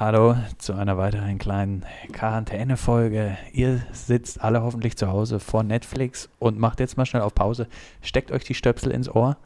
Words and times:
hallo 0.00 0.34
zu 0.58 0.74
einer 0.74 0.98
weiteren 0.98 1.38
kleinen 1.38 1.86
Quarantäne-Folge. 2.12 3.38
Ihr 3.52 3.80
sitzt 3.92 4.42
alle 4.42 4.60
hoffentlich 4.62 4.96
zu 4.96 5.06
Hause 5.08 5.38
vor 5.38 5.62
Netflix 5.62 6.28
und 6.38 6.58
macht 6.58 6.80
jetzt 6.80 6.96
mal 6.96 7.04
schnell 7.06 7.22
auf 7.22 7.32
Pause. 7.34 7.68
Steckt 8.02 8.32
euch 8.32 8.42
die 8.44 8.54
Stöpsel 8.54 8.90
ins 8.90 9.08
Ohr 9.08 9.36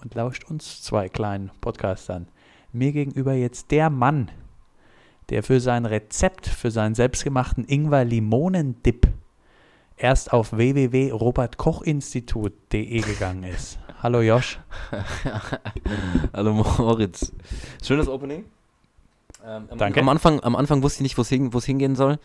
und 0.00 0.14
lauscht 0.14 0.44
uns 0.44 0.82
zwei 0.82 1.08
kleinen 1.08 1.50
Podcastern. 1.60 2.28
Mir 2.72 2.92
gegenüber 2.92 3.34
jetzt 3.34 3.72
der 3.72 3.90
Mann, 3.90 4.30
der 5.28 5.42
für 5.42 5.60
sein 5.60 5.84
Rezept, 5.84 6.46
für 6.46 6.70
seinen 6.70 6.94
selbstgemachten 6.94 7.66
Ingwer-Limonen-Dip 7.66 9.08
erst 9.96 10.32
auf 10.32 10.52
www.robertkochinstitut.de 10.52 13.00
gegangen 13.00 13.42
ist. 13.44 13.78
Hallo 14.02 14.22
Josh. 14.22 14.58
Hallo 16.32 16.54
Moritz. 16.54 17.34
Schönes 17.82 18.08
Opening. 18.08 18.46
Ähm, 19.46 19.64
am, 19.70 19.78
Danke. 19.78 20.00
Am 20.00 20.08
Anfang, 20.08 20.40
am 20.40 20.56
Anfang 20.56 20.82
wusste 20.82 20.98
ich 20.98 21.02
nicht, 21.04 21.18
wo 21.18 21.22
es 21.22 21.28
hin, 21.28 21.52
wo's 21.52 21.64
hingehen 21.64 21.96
soll. 21.96 22.18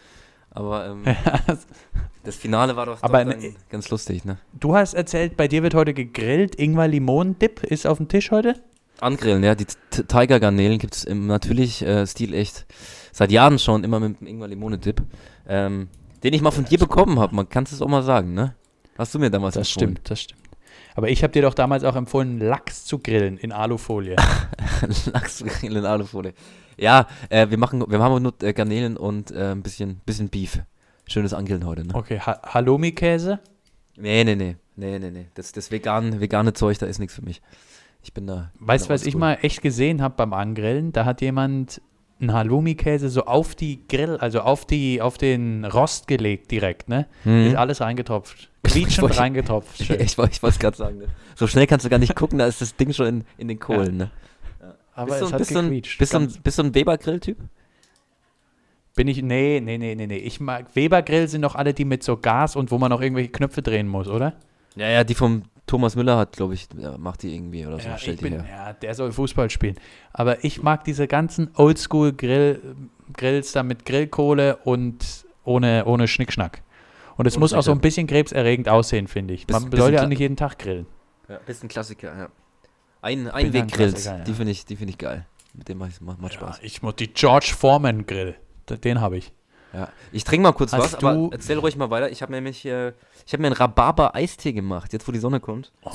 Aber 0.52 0.86
ähm, 0.88 1.04
das 2.24 2.36
Finale 2.36 2.76
war 2.76 2.86
doch, 2.86 3.02
Aber 3.04 3.24
doch 3.26 3.34
dann 3.34 3.56
ganz 3.70 3.90
lustig, 3.90 4.24
ne? 4.26 4.38
du 4.54 4.76
hast 4.76 4.94
erzählt, 4.94 5.36
bei 5.38 5.48
dir 5.48 5.64
wird 5.64 5.74
heute 5.74 5.94
gegrillt. 5.94 6.56
Ingwer-Limonen-Dip 6.56 7.64
ist 7.64 7.86
auf 7.88 7.98
dem 7.98 8.08
Tisch 8.08 8.32
heute. 8.32 8.56
Angrillen, 9.02 9.44
ja. 9.44 9.56
Die 9.56 9.66
T- 9.66 10.04
Tiger-Garnelen 10.04 10.80
gibt 10.80 10.96
es 10.96 11.04
im 11.04 11.28
natürlich 11.28 11.82
äh, 11.82 12.08
Stil 12.08 12.34
echt 12.34 12.66
seit 13.12 13.32
Jahren 13.32 13.60
schon, 13.60 13.84
immer 13.84 14.00
mit 14.00 14.22
dem 14.22 14.28
Ingwer-Limone-Dip. 14.28 15.02
Ähm, 15.48 15.90
den 16.24 16.34
ich 16.34 16.42
mal 16.42 16.52
von 16.52 16.66
dir 16.66 16.80
bekommen 16.80 17.20
habe, 17.20 17.36
man 17.36 17.50
kann 17.50 17.66
es 17.66 17.82
auch 17.82 17.88
mal 17.90 18.02
sagen, 18.04 18.34
ne? 18.34 18.56
Hast 18.98 19.14
du 19.14 19.20
mir 19.20 19.30
damals 19.30 19.56
Das 19.56 19.68
empfohlen. 19.68 19.96
stimmt, 19.96 20.10
das 20.10 20.22
stimmt. 20.22 20.42
Aber 20.96 21.10
ich 21.10 21.22
habe 21.24 21.34
dir 21.34 21.42
doch 21.42 21.54
damals 21.54 21.84
auch 21.84 21.98
empfohlen, 21.98 22.40
Lachs 22.40 22.86
zu 22.86 23.00
grillen 23.00 23.38
in 23.38 23.52
Alufolie. 23.52 24.16
Lachsgrillen 25.14 25.78
in 25.78 25.86
Alufolie. 25.86 26.34
Ja, 26.78 27.08
äh, 27.30 27.50
wir 27.50 27.58
machen, 27.58 27.84
wir 27.88 28.00
haben 28.00 28.22
nur 28.24 28.34
äh, 28.42 28.54
Garnelen 28.54 28.98
und 28.98 29.32
äh, 29.32 29.52
ein 29.52 29.62
bisschen, 29.62 30.02
bisschen 30.06 30.30
Beef. 30.30 30.60
Schönes 31.08 31.34
Angrillen 31.34 31.66
heute, 31.66 31.86
ne? 31.86 31.94
Okay, 31.94 32.20
ha 32.20 32.42
Halloumi-Käse. 32.54 33.40
Nee, 33.98 34.24
nee, 34.24 34.36
nee. 34.36 34.56
Nee, 34.76 35.00
nee, 35.00 35.12
nee. 35.12 35.28
Das, 35.36 35.52
das 35.54 35.72
vegan, 35.72 36.20
vegane 36.20 36.54
Zeug, 36.54 36.78
da 36.80 36.86
ist 36.86 37.00
nichts 37.00 37.16
für 37.16 37.22
mich. 37.22 37.42
Ich 38.04 38.14
bin 38.14 38.28
da. 38.28 38.52
Weißt 38.60 38.86
du, 38.86 38.90
was 38.90 39.06
ich 39.06 39.16
mal 39.16 39.38
echt 39.42 39.62
gesehen 39.62 40.02
habe 40.02 40.16
beim 40.18 40.34
Angrillen? 40.34 40.92
Da 40.92 41.06
hat 41.06 41.22
jemand 41.22 41.82
einen 42.20 42.34
Halloumi-Käse 42.34 43.10
so 43.10 43.26
auf 43.26 43.56
die 43.56 43.88
Grill, 43.88 44.18
also 44.18 44.42
auf, 44.42 44.66
die, 44.66 45.02
auf 45.02 45.18
den 45.18 45.64
Rost 45.66 46.08
gelegt 46.08 46.52
direkt, 46.52 46.90
ne? 46.90 47.08
Mhm. 47.24 47.48
Ist 47.48 47.56
alles 47.56 47.82
reingetropft. 47.82 48.50
Quietschend 48.64 49.18
reingetropft. 49.18 49.80
Ich, 49.80 49.86
schön. 49.88 50.00
ich, 50.02 50.18
wollte- 50.18 50.34
ich 50.34 50.44
wollte 50.44 50.54
es 50.56 50.60
gerade 50.60 50.78
sagen. 50.78 50.98
Ne? 51.00 51.06
So 51.36 51.48
schnell 51.48 51.68
kannst 51.68 51.86
du 51.86 51.90
gar 51.90 52.00
nicht 52.00 52.16
gucken, 52.16 52.40
da 52.40 52.48
ist 52.48 52.62
das 52.62 52.76
Ding 52.76 52.94
schon 52.94 53.08
in, 53.08 53.24
in 53.38 53.48
den 53.48 53.60
Kohlen. 53.60 53.98
Ne? 53.98 54.12
Aber 54.96 55.08
bist, 55.08 55.22
es 55.22 55.28
du, 55.28 55.34
hat 55.34 55.40
bist, 55.40 55.54
gequietscht. 55.54 56.00
bist, 56.00 56.14
du 56.14 56.18
ein, 56.18 56.34
bist 56.44 56.58
du 56.58 56.64
ein 56.64 56.74
Weber-Grill-Typ? 56.74 57.38
Bin 58.96 59.08
ich, 59.10 59.22
nee, 59.22 59.60
nee, 59.62 59.78
nee, 59.78 59.94
nee, 59.94 60.08
nee. 60.08 60.18
Ich 60.18 60.40
mag, 60.40 60.74
Weber-Grill 60.74 61.28
sind 61.28 61.42
doch 61.42 61.56
alle 61.56 61.74
die 61.74 61.84
mit 61.84 62.02
so 62.02 62.16
Gas 62.16 62.56
und 62.56 62.72
wo 62.72 62.78
man 62.78 62.90
noch 62.90 63.02
irgendwelche 63.02 63.30
Knöpfe 63.30 63.62
drehen 63.62 63.88
muss, 63.90 64.08
oder? 64.08 64.34
Ja, 64.76 64.90
ja, 64.90 65.04
die 65.04 65.16
vom 65.16 65.44
Thomas 65.68 65.96
Müller 65.96 66.18
hat, 66.18 66.34
glaube 66.34 66.54
ich, 66.54 66.68
macht 66.98 67.24
die 67.24 67.36
irgendwie 67.36 67.66
oder 67.66 67.80
so. 67.80 67.88
Ja, 67.88 67.96
ich 67.96 68.02
stellt 68.02 68.22
die 68.22 68.30
bin, 68.30 68.42
her. 68.42 68.46
ja, 68.50 68.74
der 68.74 68.94
soll 68.94 69.12
Fußball 69.12 69.50
spielen. 69.50 69.76
Aber 70.14 70.44
ich 70.46 70.64
mag 70.64 70.86
diese 70.86 71.08
ganzen 71.08 71.50
Oldschool-Grills 71.56 73.52
da 73.52 73.64
mit 73.64 73.86
Grillkohle 73.86 74.58
und 74.58 75.26
ohne, 75.44 75.86
ohne 75.86 76.08
Schnickschnack. 76.08 76.62
Und 77.18 77.26
es 77.26 77.38
muss 77.38 77.54
auch 77.54 77.64
so 77.64 77.72
ein 77.72 77.80
bisschen 77.80 78.08
krebserregend 78.08 78.70
aussehen, 78.70 79.08
finde 79.08 79.34
ich. 79.34 79.48
Man 79.48 79.72
soll 79.72 79.94
ja 79.94 80.04
auch 80.04 80.08
nicht 80.08 80.20
jeden 80.20 80.36
Tag 80.36 80.60
grillen. 80.60 80.86
Ja, 81.28 81.40
bist 81.46 81.64
ein 81.64 81.68
Klassiker, 81.70 82.18
ja. 82.18 82.30
Ein, 83.06 83.26
Bin 83.26 83.28
ein 83.32 83.46
ein 83.48 83.54
Weggrills, 83.54 83.94
Klassiker, 83.94 84.18
ja. 84.18 84.24
die 84.24 84.34
finde 84.34 84.52
ich, 84.52 84.66
die 84.66 84.76
find 84.76 84.90
ich 84.90 84.98
geil. 84.98 85.26
Mit 85.54 85.70
dem 85.70 85.78
macht, 85.78 86.02
macht, 86.02 86.20
macht 86.22 86.34
Ja, 86.34 86.40
Spaß. 86.40 86.60
ich 86.64 86.82
muss 86.82 86.96
die 86.96 87.08
George 87.08 87.54
Foreman 87.58 88.06
Grill. 88.06 88.36
Den 88.84 89.00
habe 89.00 89.18
ich. 89.18 89.32
Ja. 89.74 89.90
Ich 90.12 90.24
trinke 90.24 90.44
mal 90.44 90.54
kurz 90.54 90.74
Hast 90.74 90.94
was, 90.94 90.96
aber 91.04 91.30
erzähl 91.32 91.60
ruhig 91.60 91.76
mal 91.78 91.90
weiter. 91.90 92.10
Ich 92.10 92.22
habe 92.22 92.32
nämlich, 92.32 92.66
äh, 92.66 92.94
ich 93.26 93.34
habe 93.34 93.42
mir 93.42 93.48
einen 93.48 93.56
Rhabarber-Eistee 93.56 94.54
gemacht, 94.54 94.92
jetzt 94.94 95.08
wo 95.08 95.12
die 95.12 95.20
Sonne 95.20 95.40
kommt. 95.40 95.72
Oh, 95.84 95.92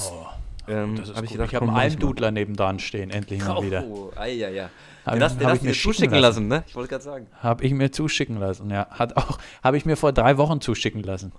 Ähm, 0.68 0.96
das 0.96 1.08
ist 1.08 1.14
hab 1.16 1.22
gut. 1.22 1.24
ich 1.24 1.32
gedacht, 1.32 1.48
ich 1.48 1.54
habe 1.56 1.66
einen. 1.66 1.76
Almdudler 1.76 2.30
nebendran 2.30 2.78
stehen, 2.78 3.10
endlich 3.10 3.42
mal 3.44 3.62
wieder. 3.62 3.84
Oh, 3.86 4.12
ei, 4.16 4.32
ja, 4.34 4.48
ja. 4.50 4.70
Hab 5.04 5.14
Den 5.14 5.22
hast, 5.24 5.40
den 5.40 5.46
hast 5.48 5.60
du 5.60 5.64
mir 5.64 5.68
mir 5.70 5.74
schicken 5.74 5.94
zuschicken 5.94 6.18
lassen. 6.18 6.48
lassen, 6.48 6.48
ne? 6.48 6.64
Ich 6.68 6.74
wollte 6.76 6.90
gerade 6.90 7.04
sagen. 7.04 7.26
Habe 7.42 7.64
ich 7.64 7.72
mir 7.72 7.90
zuschicken 7.90 8.36
lassen, 8.38 8.70
ja. 8.70 8.86
Hat 8.90 9.16
auch, 9.16 9.38
habe 9.64 9.76
ich 9.78 9.84
mir 9.84 9.96
vor 9.96 10.12
drei 10.12 10.36
Wochen 10.36 10.60
zuschicken 10.60 11.02
lassen. 11.02 11.32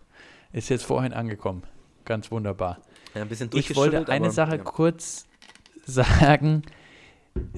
Ist 0.51 0.69
jetzt 0.69 0.83
vorhin 0.83 1.13
angekommen. 1.13 1.63
Ganz 2.05 2.29
wunderbar. 2.31 2.79
Ja, 3.13 3.21
ein 3.21 3.29
bisschen 3.29 3.49
Ich 3.53 3.75
wollte 3.75 4.07
eine 4.09 4.25
aber, 4.25 4.33
Sache 4.33 4.55
ja. 4.57 4.63
kurz 4.63 5.27
sagen. 5.85 6.63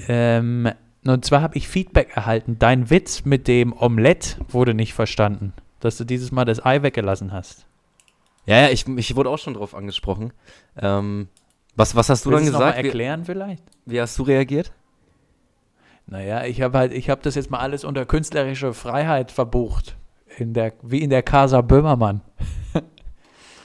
Ähm, 0.07 0.71
und 1.05 1.25
zwar 1.25 1.41
habe 1.41 1.57
ich 1.57 1.67
Feedback 1.67 2.15
erhalten. 2.15 2.57
Dein 2.59 2.89
Witz 2.89 3.25
mit 3.25 3.47
dem 3.47 3.73
Omelett 3.73 4.37
wurde 4.49 4.73
nicht 4.73 4.93
verstanden. 4.93 5.53
Dass 5.79 5.97
du 5.97 6.05
dieses 6.05 6.31
Mal 6.31 6.45
das 6.45 6.63
Ei 6.63 6.81
weggelassen 6.81 7.33
hast. 7.33 7.65
Ja, 8.45 8.61
ja, 8.61 8.69
ich, 8.69 8.87
ich 8.87 9.15
wurde 9.15 9.29
auch 9.29 9.37
schon 9.37 9.53
drauf 9.53 9.75
angesprochen. 9.75 10.33
Ähm, 10.77 11.27
was, 11.75 11.95
was 11.95 12.09
hast 12.09 12.25
du 12.25 12.31
Willst 12.31 12.47
dann 12.47 12.53
noch 12.53 12.59
mal 12.59 12.65
gesagt? 12.67 12.83
Wie, 12.83 12.87
erklären 12.87 13.25
vielleicht? 13.25 13.63
wie 13.85 14.01
hast 14.01 14.17
du 14.17 14.23
reagiert? 14.23 14.71
Naja, 16.05 16.43
ich 16.43 16.61
habe 16.61 16.77
halt, 16.77 16.93
ich 16.93 17.09
habe 17.09 17.21
das 17.21 17.35
jetzt 17.35 17.49
mal 17.49 17.59
alles 17.59 17.83
unter 17.83 18.05
künstlerische 18.05 18.73
Freiheit 18.73 19.31
verbucht. 19.31 19.97
In 20.37 20.53
der, 20.53 20.73
wie 20.81 21.01
in 21.01 21.09
der 21.09 21.23
Casa 21.23 21.61
Böhmermann. 21.61 22.21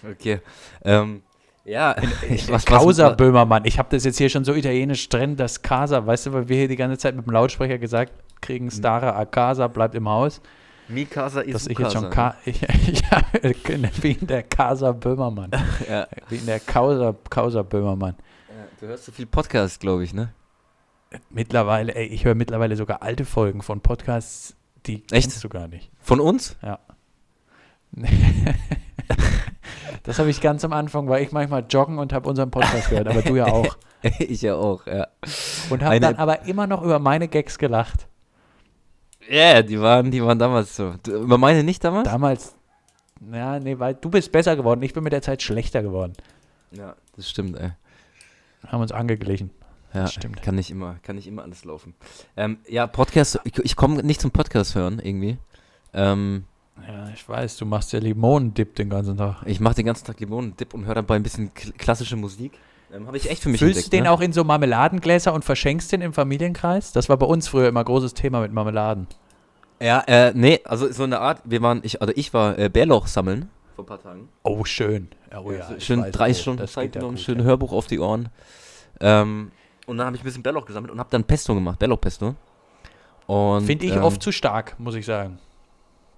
Okay. 0.08 0.40
Ähm, 0.84 1.22
ja, 1.68 1.96
ich, 2.28 2.50
was, 2.50 2.64
Causa 2.64 3.10
was, 3.10 3.16
Böhmermann. 3.16 3.64
Ich 3.64 3.78
habe 3.78 3.88
das 3.90 4.04
jetzt 4.04 4.18
hier 4.18 4.28
schon 4.28 4.44
so 4.44 4.54
italienisch 4.54 5.08
drin, 5.08 5.36
das 5.36 5.62
Casa. 5.62 6.06
Weißt 6.06 6.26
du, 6.26 6.32
weil 6.32 6.48
wir 6.48 6.56
hier 6.56 6.68
die 6.68 6.76
ganze 6.76 6.98
Zeit 6.98 7.14
mit 7.14 7.26
dem 7.26 7.32
Lautsprecher 7.32 7.78
gesagt 7.78 8.12
kriegen, 8.40 8.70
Stara 8.70 9.16
a 9.18 9.24
Casa 9.24 9.68
bleibt 9.68 9.94
im 9.94 10.08
Haus. 10.08 10.40
Mi 10.88 11.04
Casa 11.04 11.42
ist 11.42 11.54
Dass 11.54 11.66
ich 11.66 11.78
jetzt 11.78 11.92
schon 11.92 12.08
Ka 12.08 12.36
ich, 12.46 12.62
ich, 12.62 13.02
wie 14.02 14.12
in 14.12 14.26
der 14.26 14.42
Casa 14.42 14.92
Böhmermann. 14.92 15.50
ja. 15.88 16.08
Wie 16.30 16.36
in 16.36 16.46
der 16.46 16.60
Causa, 16.60 17.14
Causa 17.28 17.62
Böhmermann. 17.62 18.14
ja, 18.48 18.66
Du 18.80 18.86
hörst 18.86 19.04
so 19.04 19.12
viel 19.12 19.26
Podcast, 19.26 19.80
glaube 19.80 20.04
ich, 20.04 20.14
ne? 20.14 20.32
Mittlerweile, 21.30 21.94
ey, 21.94 22.06
ich 22.06 22.24
höre 22.24 22.34
mittlerweile 22.34 22.76
sogar 22.76 23.02
alte 23.02 23.24
Folgen 23.24 23.62
von 23.62 23.80
Podcasts, 23.80 24.56
die 24.86 25.02
Echt? 25.10 25.28
kennst 25.28 25.44
du 25.44 25.48
gar 25.48 25.68
nicht. 25.68 25.90
Von 26.00 26.20
uns? 26.20 26.56
Das 30.02 30.18
habe 30.18 30.30
ich 30.30 30.40
ganz 30.40 30.64
am 30.64 30.72
Anfang, 30.72 31.08
weil 31.08 31.22
ich 31.22 31.32
manchmal 31.32 31.64
joggen 31.68 31.98
und 31.98 32.12
habe 32.12 32.28
unseren 32.28 32.50
Podcast 32.50 32.90
gehört, 32.90 33.08
aber 33.08 33.22
du 33.22 33.36
ja 33.36 33.46
auch. 33.52 33.76
ich 34.18 34.42
ja 34.42 34.54
auch, 34.54 34.86
ja. 34.86 35.08
Und 35.70 35.82
habe 35.82 36.00
dann 36.00 36.16
aber 36.16 36.46
immer 36.46 36.66
noch 36.66 36.82
über 36.82 36.98
meine 36.98 37.28
Gags 37.28 37.58
gelacht. 37.58 38.06
Ja, 39.28 39.62
die 39.62 39.80
waren, 39.80 40.10
die 40.10 40.22
waren 40.22 40.38
damals 40.38 40.76
so. 40.76 40.94
Du, 41.02 41.12
über 41.22 41.36
meine 41.38 41.62
nicht 41.62 41.84
damals? 41.84 42.08
Damals, 42.08 42.54
ja, 43.32 43.58
nee, 43.58 43.78
weil 43.78 43.94
du 43.94 44.08
bist 44.10 44.32
besser 44.32 44.56
geworden, 44.56 44.82
ich 44.82 44.94
bin 44.94 45.02
mit 45.04 45.12
der 45.12 45.22
Zeit 45.22 45.42
schlechter 45.42 45.82
geworden. 45.82 46.14
Ja, 46.70 46.94
das 47.16 47.28
stimmt, 47.28 47.58
ey. 47.58 47.72
Haben 48.66 48.82
uns 48.82 48.92
angeglichen. 48.92 49.50
Ja, 49.94 50.02
Das 50.02 50.12
stimmt. 50.14 50.42
Kann 50.42 50.54
nicht 50.54 50.70
immer, 50.70 50.96
kann 51.02 51.16
nicht 51.16 51.26
immer 51.26 51.42
alles 51.42 51.64
laufen. 51.64 51.94
Ähm, 52.36 52.58
ja, 52.68 52.86
Podcast, 52.86 53.40
ich, 53.44 53.58
ich 53.58 53.76
komme 53.76 54.02
nicht 54.02 54.20
zum 54.20 54.30
Podcast 54.30 54.74
hören, 54.74 55.00
irgendwie. 55.02 55.38
Ähm, 55.94 56.44
Ja, 56.86 57.08
ich 57.12 57.28
weiß, 57.28 57.56
du 57.56 57.66
machst 57.66 57.92
ja 57.92 57.98
Limonendip 57.98 58.74
den 58.76 58.90
ganzen 58.90 59.16
Tag. 59.16 59.42
ich 59.46 59.60
mache 59.60 59.76
den 59.76 59.86
ganzen 59.86 60.06
Tag 60.06 60.20
Limonendip 60.20 60.74
und 60.74 60.86
höre 60.86 60.94
dabei 60.94 61.16
ein 61.16 61.22
bisschen 61.22 61.52
kl 61.54 61.72
klassische 61.72 62.16
Musik. 62.16 62.52
Ähm, 62.92 63.06
Habe 63.06 63.16
ich 63.16 63.28
echt 63.28 63.42
für 63.42 63.48
mich 63.48 63.58
Füllst 63.58 63.76
du 63.76 63.78
entdeckt, 63.80 63.92
den 63.92 64.04
ne? 64.04 64.10
auch 64.10 64.20
in 64.20 64.32
so 64.32 64.44
Marmeladengläser 64.44 65.34
und 65.34 65.44
verschenkst 65.44 65.92
den 65.92 66.00
im 66.00 66.12
Familienkreis? 66.12 66.92
Das 66.92 67.08
war 67.08 67.16
bei 67.16 67.26
uns 67.26 67.48
früher 67.48 67.68
immer 67.68 67.84
großes 67.84 68.14
Thema 68.14 68.40
mit 68.40 68.52
Marmeladen. 68.52 69.06
Ja, 69.80 70.00
äh, 70.06 70.32
nee, 70.34 70.60
also 70.64 70.90
so 70.90 71.04
eine 71.04 71.20
Art, 71.20 71.42
wir 71.44 71.62
waren, 71.62 71.80
ich, 71.84 72.00
oder 72.00 72.16
ich 72.16 72.32
war 72.32 72.58
äh, 72.58 72.68
Bärlauch 72.68 73.06
sammeln 73.06 73.50
vor 73.78 73.84
ein 73.84 73.86
paar 73.86 74.02
Tagen. 74.02 74.28
Oh, 74.42 74.64
schön. 74.64 75.08
Oh, 75.32 75.52
ja, 75.52 75.70
ich 75.76 75.84
schön 75.84 76.00
weiß, 76.00 76.12
drei 76.12 76.30
oh, 76.30 76.34
Stunden 76.34 76.66
Zeit 76.66 76.96
ja 76.96 77.00
genommen, 77.00 77.16
gut, 77.16 77.24
schön 77.24 77.38
ja. 77.38 77.44
Hörbuch 77.44 77.72
auf 77.72 77.86
die 77.86 78.00
Ohren. 78.00 78.28
Ähm, 79.00 79.52
und 79.86 79.98
dann 79.98 80.06
habe 80.06 80.16
ich 80.16 80.22
ein 80.22 80.24
bisschen 80.24 80.42
Bärlauch 80.42 80.66
gesammelt 80.66 80.92
und 80.92 80.98
habe 80.98 81.10
dann 81.10 81.22
Pesto 81.22 81.54
gemacht, 81.54 81.78
Bärlauchpesto. 81.78 82.34
Und 83.26 83.66
Finde 83.66 83.86
ich 83.86 83.92
ähm, 83.92 84.02
oft 84.02 84.20
zu 84.20 84.32
stark, 84.32 84.74
muss 84.80 84.96
ich 84.96 85.06
sagen. 85.06 85.38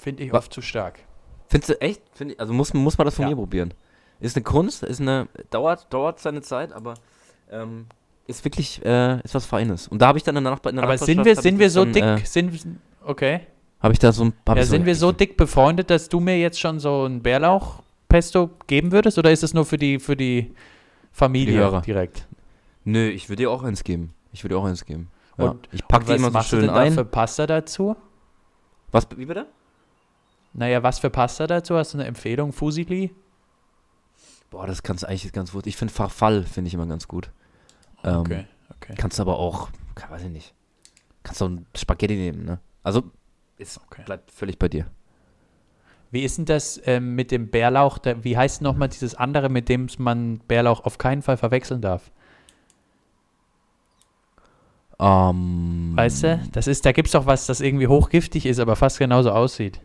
Finde 0.00 0.22
ich 0.24 0.32
oft 0.32 0.52
zu 0.52 0.62
stark. 0.62 0.98
Findest 1.48 1.70
du 1.70 1.80
echt? 1.80 2.00
Find 2.12 2.32
ich, 2.32 2.40
also 2.40 2.52
muss, 2.52 2.72
muss 2.72 2.96
man 2.96 3.04
das 3.04 3.14
von 3.16 3.24
Ja. 3.24 3.30
mir 3.30 3.36
probieren. 3.36 3.74
Ist 4.20 4.36
eine 4.36 4.44
Kunst, 4.44 4.82
ist 4.82 5.00
eine, 5.00 5.28
dauert, 5.50 5.92
dauert 5.92 6.20
seine 6.20 6.42
Zeit, 6.42 6.72
aber 6.72 6.94
ähm, 7.50 7.86
ist 8.26 8.44
wirklich, 8.44 8.84
äh, 8.84 9.20
ist 9.22 9.34
was 9.34 9.46
Feines. 9.46 9.88
Und 9.88 10.00
da 10.00 10.08
habe 10.08 10.18
ich 10.18 10.24
dann 10.24 10.36
in 10.36 10.44
der, 10.44 10.52
Nachbar, 10.52 10.70
in 10.70 10.76
der 10.76 10.84
Aber 10.84 10.96
sind 10.96 11.24
wir, 11.24 11.36
sind 11.36 11.58
wir 11.58 11.70
so 11.70 11.84
dann, 11.84 11.92
dick? 11.92 12.02
Äh, 12.04 12.18
sind, 12.24 12.78
okay. 13.04 13.40
habe 13.80 13.92
ich 13.92 13.98
da 13.98 14.12
so 14.12 14.24
ein 14.24 14.32
hab 14.48 14.56
Ja, 14.56 14.64
sind 14.64 14.86
wir 14.86 14.94
so 14.94 15.10
dick 15.12 15.36
befreundet, 15.36 15.90
dass 15.90 16.08
du 16.08 16.20
mir 16.20 16.38
jetzt 16.38 16.60
schon 16.60 16.78
so 16.80 17.04
ein 17.06 17.22
Bärlauch-Pesto 17.22 18.50
geben 18.66 18.92
würdest? 18.92 19.18
Oder 19.18 19.32
ist 19.32 19.42
es 19.42 19.52
nur 19.54 19.64
für 19.64 19.76
die, 19.78 19.98
für 19.98 20.16
die 20.16 20.54
Familie 21.12 21.58
Hörer. 21.58 21.80
direkt? 21.82 22.26
Nö, 22.84 23.08
ich 23.08 23.28
würde 23.28 23.42
dir 23.42 23.50
auch 23.50 23.62
eins 23.62 23.84
geben. 23.84 24.14
Ich 24.32 24.44
würde 24.44 24.54
dir 24.54 24.60
auch 24.60 24.64
eins 24.64 24.84
geben. 24.84 25.10
Ja. 25.38 25.50
Und- 25.50 25.68
ich 25.72 25.86
packe 25.88 26.04
die 26.04 26.10
was 26.12 26.16
immer 26.18 26.28
so 26.28 26.32
machst 26.32 26.52
du 26.52 26.56
schön 26.56 26.66
denn 26.66 26.74
da 26.74 26.80
ein. 26.80 26.92
für 26.92 27.04
Pasta 27.04 27.46
dazu? 27.46 27.96
Was, 28.92 29.06
wie 29.16 29.24
bitte? 29.26 29.46
Naja, 30.52 30.82
was 30.82 30.98
für 30.98 31.10
Pasta 31.10 31.46
dazu? 31.46 31.76
Hast 31.76 31.94
du 31.94 31.98
eine 31.98 32.06
Empfehlung? 32.06 32.52
Fusilli? 32.52 33.14
Boah, 34.50 34.66
das 34.66 34.82
kannst 34.82 35.04
du 35.04 35.08
eigentlich 35.08 35.32
ganz 35.32 35.52
gut. 35.52 35.66
Ich 35.66 35.76
finde 35.76 35.94
Farfall, 35.94 36.42
finde 36.44 36.68
ich 36.68 36.74
immer 36.74 36.86
ganz 36.86 37.06
gut. 37.06 37.30
Ähm, 38.02 38.20
Okay, 38.20 38.44
okay. 38.70 38.94
Kannst 38.98 39.18
du 39.18 39.22
aber 39.22 39.38
auch, 39.38 39.70
weiß 40.08 40.22
ich 40.24 40.30
nicht. 40.30 40.54
Kannst 41.22 41.40
du 41.40 41.44
auch 41.44 41.50
ein 41.50 41.66
Spaghetti 41.76 42.16
nehmen, 42.16 42.44
ne? 42.44 42.58
Also, 42.82 43.04
es 43.58 43.78
Okay. 43.86 44.02
bleibt 44.04 44.30
völlig 44.32 44.58
bei 44.58 44.68
dir. 44.68 44.86
Wie 46.10 46.24
ist 46.24 46.38
denn 46.38 46.46
das 46.46 46.80
ähm, 46.86 47.14
mit 47.14 47.30
dem 47.30 47.50
Bärlauch? 47.50 47.98
Der, 47.98 48.24
wie 48.24 48.36
heißt 48.36 48.62
nochmal 48.62 48.88
dieses 48.88 49.14
andere, 49.14 49.48
mit 49.48 49.68
dem 49.68 49.86
man 49.98 50.40
Bärlauch 50.40 50.84
auf 50.84 50.98
keinen 50.98 51.22
Fall 51.22 51.36
verwechseln 51.36 51.80
darf? 51.80 52.10
Ähm, 54.98 55.92
Weißt 55.94 56.24
du? 56.24 56.42
Das 56.52 56.66
ist, 56.66 56.84
da 56.84 56.90
gibt 56.92 57.06
es 57.08 57.12
doch 57.12 57.26
was, 57.26 57.46
das 57.46 57.60
irgendwie 57.60 57.86
hochgiftig 57.86 58.44
ist, 58.46 58.58
aber 58.58 58.74
fast 58.74 58.98
genauso 58.98 59.30
aussieht. 59.30 59.80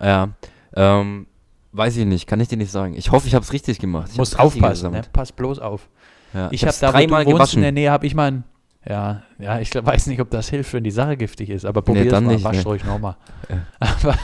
Ja, 0.00 0.30
ähm, 0.74 1.26
weiß 1.72 1.96
ich 1.96 2.06
nicht, 2.06 2.26
kann 2.26 2.40
ich 2.40 2.48
dir 2.48 2.56
nicht 2.56 2.70
sagen. 2.70 2.94
Ich 2.96 3.10
hoffe, 3.10 3.26
ich 3.26 3.34
habe 3.34 3.44
es 3.44 3.52
richtig 3.52 3.78
gemacht. 3.78 4.10
Ich 4.12 4.18
Muss 4.18 4.34
aufpassen, 4.36 4.92
ne? 4.92 5.02
Pass 5.12 5.32
bloß 5.32 5.58
auf. 5.58 5.88
Ja, 6.32 6.48
Ich, 6.50 6.62
habe 6.62 6.68
hab's 6.68 6.80
da, 6.80 6.88
wo 6.88 6.92
dreimal 6.92 7.24
du 7.24 7.32
wohnst 7.32 7.54
in 7.54 7.62
der 7.62 7.72
Nähe, 7.72 7.90
habe 7.90 8.06
ich 8.06 8.14
mal 8.14 8.30
ein, 8.30 8.44
ja, 8.88 9.22
ja, 9.38 9.60
ich 9.60 9.74
weiß 9.74 10.08
nicht, 10.08 10.20
ob 10.20 10.30
das 10.30 10.48
hilft, 10.50 10.72
wenn 10.74 10.84
die 10.84 10.90
Sache 10.90 11.16
giftig 11.16 11.48
ist, 11.48 11.64
aber 11.64 11.80
probier 11.80 12.04
es 12.06 12.10
dann 12.10 12.24
mal, 12.24 12.34
nicht, 12.34 12.44
wasch 12.44 12.58
ne. 12.58 12.64
ruhig 12.64 12.84
nochmal. 12.84 13.16
Ja. 13.48 14.16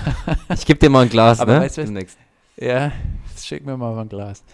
Ich 0.54 0.66
gebe 0.66 0.78
dir 0.78 0.90
mal 0.90 1.02
ein 1.02 1.08
Glas, 1.08 1.40
Aber 1.40 1.54
ne? 1.54 1.60
weißt? 1.60 1.78
Demnächst. 1.78 2.18
ja, 2.56 2.92
schick 3.38 3.64
mir 3.64 3.76
mal 3.76 3.96
ein 3.98 4.08
Glas. 4.08 4.44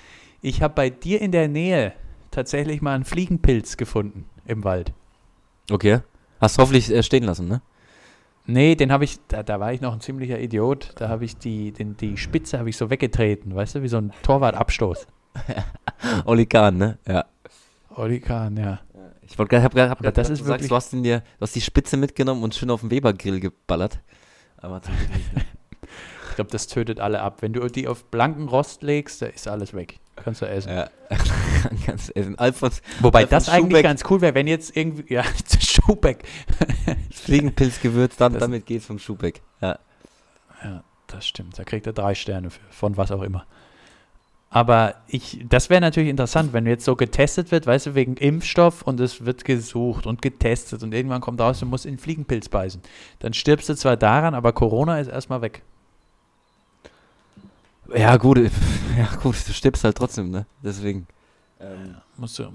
Ich 0.42 0.62
habe 0.62 0.74
bei 0.74 0.90
dir 0.90 1.20
in 1.20 1.32
der 1.32 1.48
Nähe 1.48 1.92
tatsächlich 2.30 2.82
mal 2.82 2.94
einen 2.94 3.04
Fliegenpilz 3.04 3.76
gefunden 3.76 4.26
im 4.46 4.62
Wald. 4.62 4.92
Okay. 5.70 6.00
Hast 6.40 6.58
du 6.58 6.62
hoffentlich 6.62 6.92
äh, 6.92 7.02
stehen 7.02 7.24
lassen, 7.24 7.48
ne? 7.48 7.62
Nee, 8.46 8.75
den 8.76 8.93
habe 8.93 9.04
ich, 9.04 9.19
da, 9.28 9.43
da 9.43 9.58
war 9.58 9.72
ich 9.72 9.81
noch 9.81 9.93
ein 9.93 10.00
ziemlicher 10.00 10.38
Idiot. 10.38 10.93
Da 10.96 11.08
habe 11.08 11.25
ich 11.25 11.37
die, 11.37 11.72
den, 11.72 11.96
die 11.96 12.16
Spitze 12.16 12.58
habe 12.58 12.69
ich 12.69 12.76
so 12.76 12.90
weggetreten, 12.90 13.54
weißt 13.54 13.76
du, 13.76 13.82
wie 13.82 13.88
so 13.88 13.98
ein 13.98 14.12
Torwartabstoß. 14.22 15.06
Oli 16.25 16.46
Kahn, 16.46 16.76
ne? 16.76 16.98
Ja. 17.06 17.25
Oli 17.96 18.20
Kahn, 18.20 18.56
ja. 18.56 18.81
Ich 19.22 19.37
wollte 19.38 19.56
gerade, 19.60 19.64
hab, 19.64 20.00
grad 20.00 20.16
das 20.16 20.31
ist 20.31 20.40
du 20.40 20.44
sagst, 20.44 20.70
du 20.70 20.75
hast, 20.75 20.93
in 20.93 21.02
dir, 21.02 21.20
du 21.20 21.43
hast 21.43 21.54
die 21.56 21.60
Spitze 21.60 21.96
mitgenommen 21.96 22.44
und 22.44 22.54
schön 22.54 22.70
auf 22.70 22.81
den 22.81 22.90
Webergrill 22.90 23.40
geballert. 23.40 24.00
Aber 24.58 24.76
ne? 24.76 25.44
Ich 26.31 26.37
glaube, 26.37 26.50
das 26.50 26.66
tötet 26.69 27.00
alle 27.00 27.22
ab. 27.22 27.43
Wenn 27.43 27.52
du 27.52 27.66
die 27.69 27.88
auf 27.88 28.04
blanken 28.04 28.48
Rost 28.48 28.82
legst, 28.82 29.22
da 29.22 29.26
ist 29.26 29.48
alles 29.48 29.75
weg. 29.75 29.98
Kannst 30.16 30.43
du 30.43 30.46
essen. 30.46 30.70
ja. 30.70 30.88
Ganz 31.87 32.11
essen. 32.14 32.38
Alfons 32.38 32.82
Wobei 33.00 33.20
Alfons 33.20 33.44
das 33.47 33.49
eigentlich 33.49 33.69
Schubeck. 33.70 33.82
ganz 33.85 34.03
cool 34.11 34.20
wäre, 34.20 34.35
wenn 34.35 34.47
jetzt 34.47 34.76
irgendwie, 34.76 35.12
ja, 35.14 35.23
Schubeck. 35.61 36.25
Fliegenpilzgewürz, 37.11 38.17
dann, 38.17 38.32
Das- 38.35 38.41
damit 38.41 38.67
geht's 38.67 38.87
vom 38.87 38.99
Schubeck. 38.99 39.43
Ja. 39.61 39.79
Ja, 40.64 40.82
das 41.06 41.26
stimmt. 41.26 41.58
Da 41.58 41.64
kriegt 41.64 41.87
er 41.87 41.93
drei 41.93 42.14
Sterne 42.14 42.50
für, 42.50 42.61
von 42.70 42.97
was 42.97 43.11
auch 43.11 43.23
immer. 43.23 43.44
Aber 44.49 44.94
ich, 45.08 45.44
das 45.49 45.69
wäre 45.70 45.81
natürlich 45.81 46.08
interessant, 46.08 46.53
wenn 46.53 46.67
jetzt 46.67 46.85
so 46.85 46.97
getestet 46.97 47.50
wird, 47.50 47.67
weißt 47.67 47.87
du, 47.87 47.94
wegen 47.94 48.17
Impfstoff 48.17 48.82
und 48.82 49.00
es 49.00 49.26
wird 49.26 49.44
gesucht 49.44 50.06
und 50.06 50.23
getestet 50.23 50.82
und 50.82 50.94
irgendwann 50.94 51.20
kommt 51.20 51.41
raus, 51.41 51.61
du 51.61 51.67
musst 51.67 51.85
in 51.85 51.99
Fliegenpilz 51.99 52.49
beißen. 52.49 52.81
Dann 53.19 53.35
stirbst 53.35 53.69
du 53.69 53.75
zwar 53.75 53.97
daran, 53.97 54.35
aber 54.35 54.53
Corona 54.53 54.99
ist 55.00 55.08
erstmal 55.08 55.43
weg. 55.43 55.62
Ja, 57.94 58.17
gut, 58.17 58.38
ja, 58.38 59.08
gut, 59.23 59.37
du 59.47 59.53
stirbst 59.53 59.85
halt 59.85 59.97
trotzdem, 59.97 60.31
ne? 60.31 60.47
Deswegen. 60.62 61.06
Ähm, 61.61 61.97
Musst 62.17 62.38
du, 62.38 62.53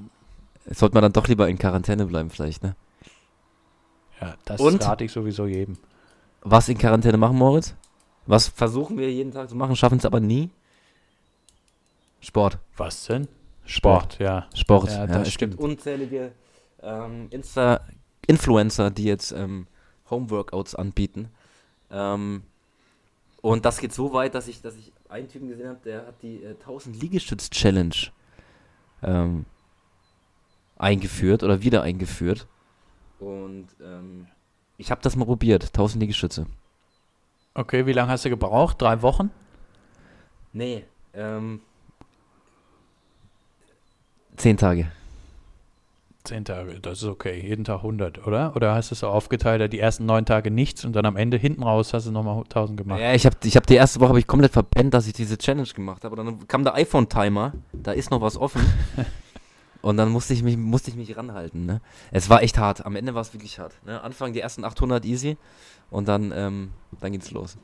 sollte 0.70 0.94
man 0.94 1.02
dann 1.04 1.14
doch 1.14 1.28
lieber 1.28 1.48
in 1.50 1.58
Quarantäne 1.58 2.06
bleiben, 2.06 2.30
vielleicht, 2.30 2.64
ne? 2.64 2.76
ja, 4.22 4.36
das 4.46 4.62
Und? 4.62 4.86
rate 4.86 5.04
ich 5.04 5.12
sowieso 5.12 5.48
jedem. 5.48 5.78
Was 6.42 6.70
in 6.70 6.78
Quarantäne 6.78 7.18
machen, 7.18 7.38
Moritz? 7.38 7.76
Was 8.26 8.48
versuchen 8.48 8.98
wir 8.98 9.12
jeden 9.12 9.32
Tag 9.32 9.50
zu 9.50 9.56
machen, 9.56 9.76
schaffen 9.76 9.98
es 9.98 10.06
aber 10.06 10.20
nie? 10.20 10.50
Sport. 12.20 12.60
Was 12.78 13.06
denn? 13.06 13.28
Sport, 13.66 14.20
ja. 14.20 14.48
Sport. 14.56 14.90
Ja, 14.92 15.08
das 15.08 15.28
es 15.28 15.34
stimmt. 15.34 15.54
gibt 15.54 15.64
unzählige 15.64 16.32
ähm, 16.82 17.28
Insta 17.32 17.82
Influencer, 18.28 18.92
die 18.92 19.06
jetzt 19.06 19.32
ähm, 19.32 19.68
Homeworkouts 20.10 20.76
anbieten. 20.76 21.30
Ähm, 21.90 22.44
und 23.42 23.66
das 23.66 23.80
geht 23.80 23.94
so 23.94 24.14
weit, 24.14 24.36
dass 24.36 24.48
ich, 24.48 24.62
dass 24.62 24.76
ich 24.76 24.94
einen 25.10 25.28
Typen 25.28 25.48
gesehen 25.50 25.70
habe, 25.70 25.80
der 25.84 26.06
hat 26.06 26.22
die 26.22 26.44
äh, 26.44 26.52
1000 26.52 27.02
Liegestütz 27.02 27.50
Challenge 27.50 27.96
ähm, 29.04 29.46
eingeführt 30.78 31.44
oder 31.44 31.62
wieder 31.62 31.84
eingeführt. 31.84 32.48
Und 33.20 33.68
ähm, 33.84 34.28
ich 34.78 34.90
habe 34.92 35.02
das 35.02 35.16
mal 35.16 35.26
probiert, 35.26 35.66
1000 35.66 36.02
Liegestütze. 36.02 36.48
Okay, 37.54 37.86
wie 37.86 37.94
lange 37.94 38.12
hast 38.12 38.26
du 38.26 38.30
gebraucht? 38.30 38.82
Drei 38.82 39.02
Wochen? 39.02 39.30
Nee, 40.54 40.86
ähm, 41.14 41.62
zehn 44.38 44.58
Tage. 44.58 44.92
Zehn 46.24 46.46
Tage, 46.46 46.80
das 46.80 47.02
ist 47.02 47.08
okay. 47.08 47.42
Jeden 47.42 47.64
Tag 47.64 47.78
100, 47.78 48.28
oder? 48.28 48.56
Oder 48.56 48.76
hast 48.76 48.92
du 48.92 48.94
es 48.94 49.00
so 49.00 49.08
aufgeteilt, 49.08 49.74
die 49.74 49.80
ersten 49.80 50.06
neun 50.06 50.26
Tage 50.26 50.52
nichts 50.52 50.86
und 50.86 50.94
dann 50.94 51.06
am 51.06 51.16
Ende 51.16 51.38
hinten 51.38 51.64
raus 51.64 51.94
hast 51.94 52.06
du 52.06 52.12
nochmal 52.12 52.38
1000 52.44 52.78
gemacht? 52.78 53.00
Ja, 53.00 53.14
ich 53.14 53.26
habe 53.26 53.36
ich 53.44 53.56
hab 53.56 53.66
die 53.66 53.76
erste 53.76 54.00
Woche 54.00 54.20
ich 54.20 54.28
komplett 54.28 54.52
verpennt, 54.52 54.94
dass 54.94 55.08
ich 55.08 55.14
diese 55.14 55.38
Challenge 55.38 55.68
gemacht 55.74 56.04
habe. 56.04 56.16
Dann 56.16 56.48
kam 56.48 56.64
der 56.64 56.76
iPhone-Timer, 56.76 57.54
da 57.74 57.92
ist 57.92 58.12
noch 58.12 58.22
was 58.22 58.38
offen. 58.38 58.62
und 59.82 59.98
dann 59.98 60.10
musste 60.10 60.34
ich 60.34 60.44
mich, 60.44 60.58
musste 60.58 60.92
ich 60.92 60.96
mich 60.96 61.18
ranhalten. 61.18 61.66
Ne? 61.66 61.82
Es 62.12 62.30
war 62.30 62.44
echt 62.44 62.60
hart. 62.60 62.86
Am 62.86 62.96
Ende 62.96 63.16
war 63.16 63.22
es 63.22 63.34
wirklich 63.34 63.58
hart. 63.58 63.74
Ne? 63.84 64.00
Anfang 64.02 64.34
die 64.34 64.42
ersten 64.42 64.64
800 64.64 65.04
easy 65.06 65.38
und 65.90 66.08
dann, 66.08 66.32
ähm, 66.36 66.72
dann 67.00 67.14
geht's 67.14 67.32
los. 67.32 67.58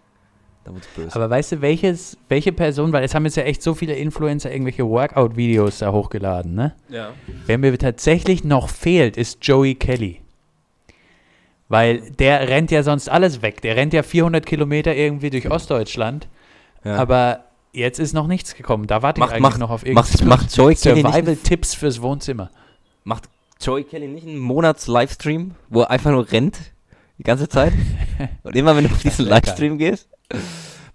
Dann 0.67 0.75
wird's 0.75 0.87
böse. 0.89 1.15
Aber 1.15 1.29
weißt 1.29 1.53
du, 1.53 1.61
welches, 1.61 2.17
welche 2.27 2.51
Person, 2.51 2.91
weil 2.91 3.01
es 3.05 3.15
haben 3.15 3.23
jetzt 3.23 3.37
ja 3.37 3.43
echt 3.43 3.63
so 3.63 3.73
viele 3.73 3.95
Influencer 3.95 4.51
irgendwelche 4.51 4.85
Workout-Videos 4.85 5.77
da 5.79 5.93
hochgeladen, 5.93 6.55
ne? 6.55 6.75
ja. 6.89 7.13
Wer 7.45 7.57
mir 7.57 7.77
tatsächlich 7.77 8.43
noch 8.43 8.67
fehlt, 8.67 9.15
ist 9.15 9.37
Joey 9.41 9.75
Kelly. 9.75 10.19
Weil 11.69 12.01
der 12.11 12.47
rennt 12.49 12.69
ja 12.71 12.83
sonst 12.83 13.09
alles 13.09 13.41
weg. 13.41 13.61
Der 13.61 13.77
rennt 13.77 13.93
ja 13.93 14.03
400 14.03 14.45
Kilometer 14.45 14.93
irgendwie 14.93 15.29
durch 15.29 15.49
Ostdeutschland. 15.49 16.27
ja. 16.83 16.95
Aber 16.97 17.45
jetzt 17.71 17.99
ist 17.99 18.11
noch 18.13 18.27
nichts 18.27 18.55
gekommen. 18.55 18.87
Da 18.87 19.01
warte 19.01 19.19
ich 19.19 19.21
Macht- 19.21 19.31
eigentlich 19.33 19.41
macht- 19.43 19.59
noch 19.59 19.69
auf 19.69 19.85
irgendeine 19.85 20.25
macht 20.25 20.55
Joey 20.55 20.75
Kelly 20.75 21.01
Survival-Tipps 21.01 21.75
fürs 21.75 22.01
Wohnzimmer. 22.01 22.49
macht 23.05 23.29
Joey 23.61 23.83
Kelly 23.85 24.07
nicht 24.09 24.27
einen 24.27 24.37
Monats-Livestream, 24.37 25.55
wo 25.69 25.81
er 25.81 25.91
einfach 25.91 26.11
nur 26.11 26.29
rennt 26.31 26.57
die 27.17 27.23
ganze 27.23 27.47
Zeit? 27.49 27.73
und 28.43 28.55
immer 28.55 28.75
wenn 28.75 28.85
du 28.85 28.91
auf 28.91 29.01
diesen. 29.01 29.25
Livestream 29.27 29.77
gehst? 29.77 30.09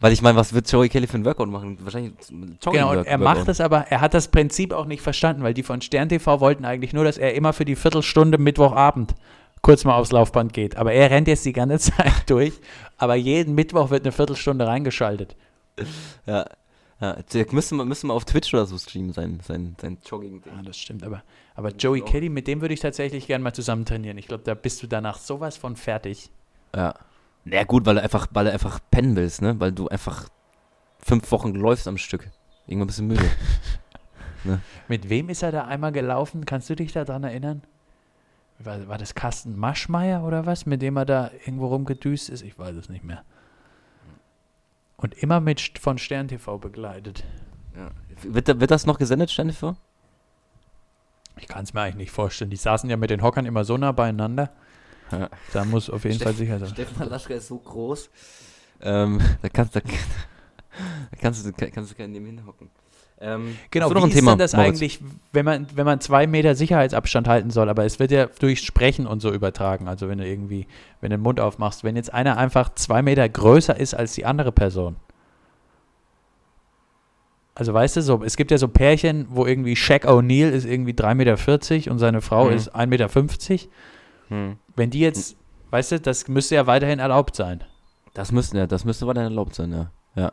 Weil 0.02 0.12
ich 0.12 0.20
meine, 0.20 0.36
was 0.36 0.52
wird 0.52 0.70
Joey 0.70 0.88
Kelly 0.88 1.06
für 1.06 1.16
ein 1.16 1.24
Workout 1.24 1.48
machen? 1.48 1.78
Wahrscheinlich 1.80 2.12
ein 2.30 2.58
Jogging 2.60 2.80
Genau, 2.80 2.90
und 2.90 3.06
er 3.06 3.18
macht 3.18 3.46
es 3.46 3.60
aber, 3.60 3.86
er 3.88 4.00
hat 4.00 4.14
das 4.14 4.28
Prinzip 4.28 4.72
auch 4.72 4.86
nicht 4.86 5.00
verstanden, 5.00 5.44
weil 5.44 5.54
die 5.54 5.62
von 5.62 5.80
Stern 5.80 6.08
TV 6.08 6.40
wollten 6.40 6.64
eigentlich 6.64 6.92
nur, 6.92 7.04
dass 7.04 7.18
er 7.18 7.34
immer 7.34 7.52
für 7.52 7.64
die 7.64 7.76
Viertelstunde 7.76 8.36
Mittwochabend 8.36 9.14
kurz 9.62 9.84
mal 9.84 9.94
aufs 9.94 10.10
Laufband 10.10 10.52
geht. 10.52 10.76
Aber 10.76 10.92
er 10.92 11.10
rennt 11.10 11.28
jetzt 11.28 11.44
die 11.44 11.52
ganze 11.52 11.78
Zeit 11.92 12.28
durch, 12.28 12.54
aber 12.98 13.14
jeden 13.14 13.54
Mittwoch 13.54 13.90
wird 13.90 14.02
eine 14.04 14.10
Viertelstunde 14.10 14.66
reingeschaltet. 14.66 15.36
Ja. 16.26 16.46
Ja. 17.02 17.14
Der 17.14 17.46
müsste 17.50 17.74
mal, 17.74 17.84
müsste 17.84 18.06
mal 18.06 18.14
auf 18.14 18.24
Twitch 18.24 18.54
oder 18.54 18.64
so 18.64 18.78
streamen, 18.78 19.12
sein, 19.12 19.40
sein, 19.42 19.74
sein 19.80 19.98
Jogging-Ding. 20.06 20.52
Ja, 20.54 20.62
das 20.62 20.78
stimmt, 20.78 21.02
aber, 21.02 21.24
aber 21.56 21.70
Joey 21.70 22.02
auch. 22.02 22.06
Kelly, 22.06 22.28
mit 22.28 22.46
dem 22.46 22.60
würde 22.60 22.74
ich 22.74 22.80
tatsächlich 22.80 23.26
gerne 23.26 23.42
mal 23.42 23.52
zusammen 23.52 23.84
trainieren. 23.84 24.18
Ich 24.18 24.28
glaube, 24.28 24.44
da 24.44 24.54
bist 24.54 24.82
du 24.84 24.86
danach 24.86 25.18
sowas 25.18 25.56
von 25.56 25.74
fertig. 25.74 26.30
Ja. 26.74 26.94
Na 27.44 27.64
gut, 27.64 27.86
weil 27.86 27.96
du 27.96 28.02
einfach, 28.02 28.28
weil 28.30 28.44
du 28.44 28.52
einfach 28.52 28.78
pennen 28.92 29.16
willst, 29.16 29.42
ne? 29.42 29.58
Weil 29.58 29.72
du 29.72 29.88
einfach 29.88 30.28
fünf 30.98 31.30
Wochen 31.32 31.54
läufst 31.54 31.88
am 31.88 31.98
Stück. 31.98 32.30
Irgendwann 32.68 32.86
bist 32.86 33.00
du 33.00 33.02
müde. 33.02 33.24
Mit 34.88 35.08
wem 35.08 35.28
ist 35.28 35.42
er 35.42 35.50
da 35.50 35.64
einmal 35.64 35.90
gelaufen? 35.90 36.46
Kannst 36.46 36.70
du 36.70 36.76
dich 36.76 36.92
daran 36.92 37.24
erinnern? 37.24 37.62
War, 38.60 38.86
war 38.86 38.98
das 38.98 39.14
Carsten 39.14 39.58
Maschmeyer 39.58 40.24
oder 40.24 40.46
was, 40.46 40.66
mit 40.66 40.82
dem 40.82 40.96
er 40.96 41.04
da 41.04 41.30
irgendwo 41.44 41.66
rumgedüst 41.66 42.30
ist? 42.30 42.42
Ich 42.42 42.56
weiß 42.56 42.76
es 42.76 42.88
nicht 42.88 43.02
mehr. 43.02 43.24
Und 45.02 45.14
immer 45.14 45.40
mit 45.40 45.78
von 45.80 45.98
Stern 45.98 46.28
TV 46.28 46.58
begleitet. 46.58 47.24
ja. 47.76 47.90
wird, 48.22 48.60
wird 48.60 48.70
das 48.70 48.86
noch 48.86 48.98
gesendet, 48.98 49.30
dir 49.48 49.54
vor? 49.54 49.76
Ich 51.38 51.48
kann 51.48 51.64
es 51.64 51.74
mir 51.74 51.80
eigentlich 51.82 51.96
nicht 51.96 52.10
vorstellen. 52.12 52.50
Die 52.50 52.56
saßen 52.56 52.88
ja 52.88 52.96
mit 52.96 53.10
den 53.10 53.22
Hockern 53.22 53.46
immer 53.46 53.64
so 53.64 53.76
nah 53.76 53.92
beieinander. 53.92 54.52
Ja. 55.10 55.28
Da 55.52 55.64
muss 55.64 55.90
auf 55.90 56.04
jeden 56.04 56.16
Steff- 56.16 56.24
Fall 56.24 56.34
sicher 56.34 56.58
sein. 56.58 56.68
Stefan 56.70 57.08
Laschka 57.08 57.34
ist 57.34 57.48
so 57.48 57.58
groß. 57.58 58.10
Ähm, 58.80 59.20
da 59.42 59.48
kannst, 59.48 59.74
da, 59.76 59.80
da 59.80 61.16
kannst, 61.20 61.44
du, 61.46 61.52
kannst 61.52 61.90
du 61.90 61.94
keinen 61.94 62.12
neben 62.12 62.26
hinhocken. 62.26 62.70
Ähm, 63.24 63.56
Genau, 63.70 63.88
wie 63.90 63.94
noch 63.94 64.02
ein 64.02 64.08
ist 64.10 64.14
Thema, 64.16 64.32
denn 64.32 64.38
das 64.40 64.52
Moritz? 64.52 64.68
eigentlich, 64.68 65.00
wenn 65.32 65.44
man, 65.44 65.66
wenn 65.76 65.86
man 65.86 66.00
zwei 66.00 66.26
Meter 66.26 66.54
Sicherheitsabstand 66.56 67.28
halten 67.28 67.50
soll, 67.50 67.68
aber 67.68 67.84
es 67.84 67.98
wird 68.00 68.10
ja 68.10 68.26
durch 68.40 68.60
Sprechen 68.64 69.06
und 69.06 69.20
so 69.20 69.32
übertragen, 69.32 69.86
also 69.86 70.08
wenn 70.08 70.18
du 70.18 70.26
irgendwie, 70.26 70.66
wenn 71.00 71.10
du 71.10 71.16
den 71.18 71.22
Mund 71.22 71.38
aufmachst, 71.38 71.84
wenn 71.84 71.94
jetzt 71.94 72.12
einer 72.12 72.36
einfach 72.36 72.74
zwei 72.74 73.00
Meter 73.02 73.28
größer 73.28 73.78
ist 73.78 73.94
als 73.94 74.14
die 74.14 74.24
andere 74.26 74.50
Person. 74.50 74.96
Also 77.54 77.74
weißt 77.74 77.96
du, 77.96 78.02
so, 78.02 78.22
es 78.24 78.36
gibt 78.36 78.50
ja 78.50 78.58
so 78.58 78.66
Pärchen, 78.68 79.26
wo 79.28 79.46
irgendwie 79.46 79.76
Shaq 79.76 80.06
O'Neal 80.06 80.48
ist 80.50 80.64
irgendwie 80.64 80.92
3,40 80.92 81.14
Meter 81.76 81.90
und 81.92 81.98
seine 81.98 82.22
Frau 82.22 82.46
Mhm. 82.46 82.52
ist 82.56 82.74
1,50 82.74 82.86
Meter. 82.86 83.08
Hm. 84.28 84.56
Wenn 84.74 84.90
die 84.90 85.00
jetzt, 85.00 85.36
weißt 85.70 85.92
du, 85.92 86.00
das 86.00 86.28
müsste 86.28 86.54
ja 86.54 86.66
weiterhin 86.66 86.98
erlaubt 86.98 87.36
sein. 87.36 87.62
Das 88.14 88.32
müsste, 88.32 88.56
ja, 88.58 88.66
das 88.66 88.84
müsste 88.84 89.06
weiterhin 89.06 89.30
erlaubt 89.30 89.54
sein, 89.54 89.70
ja. 89.72 89.90
Ja. 90.14 90.32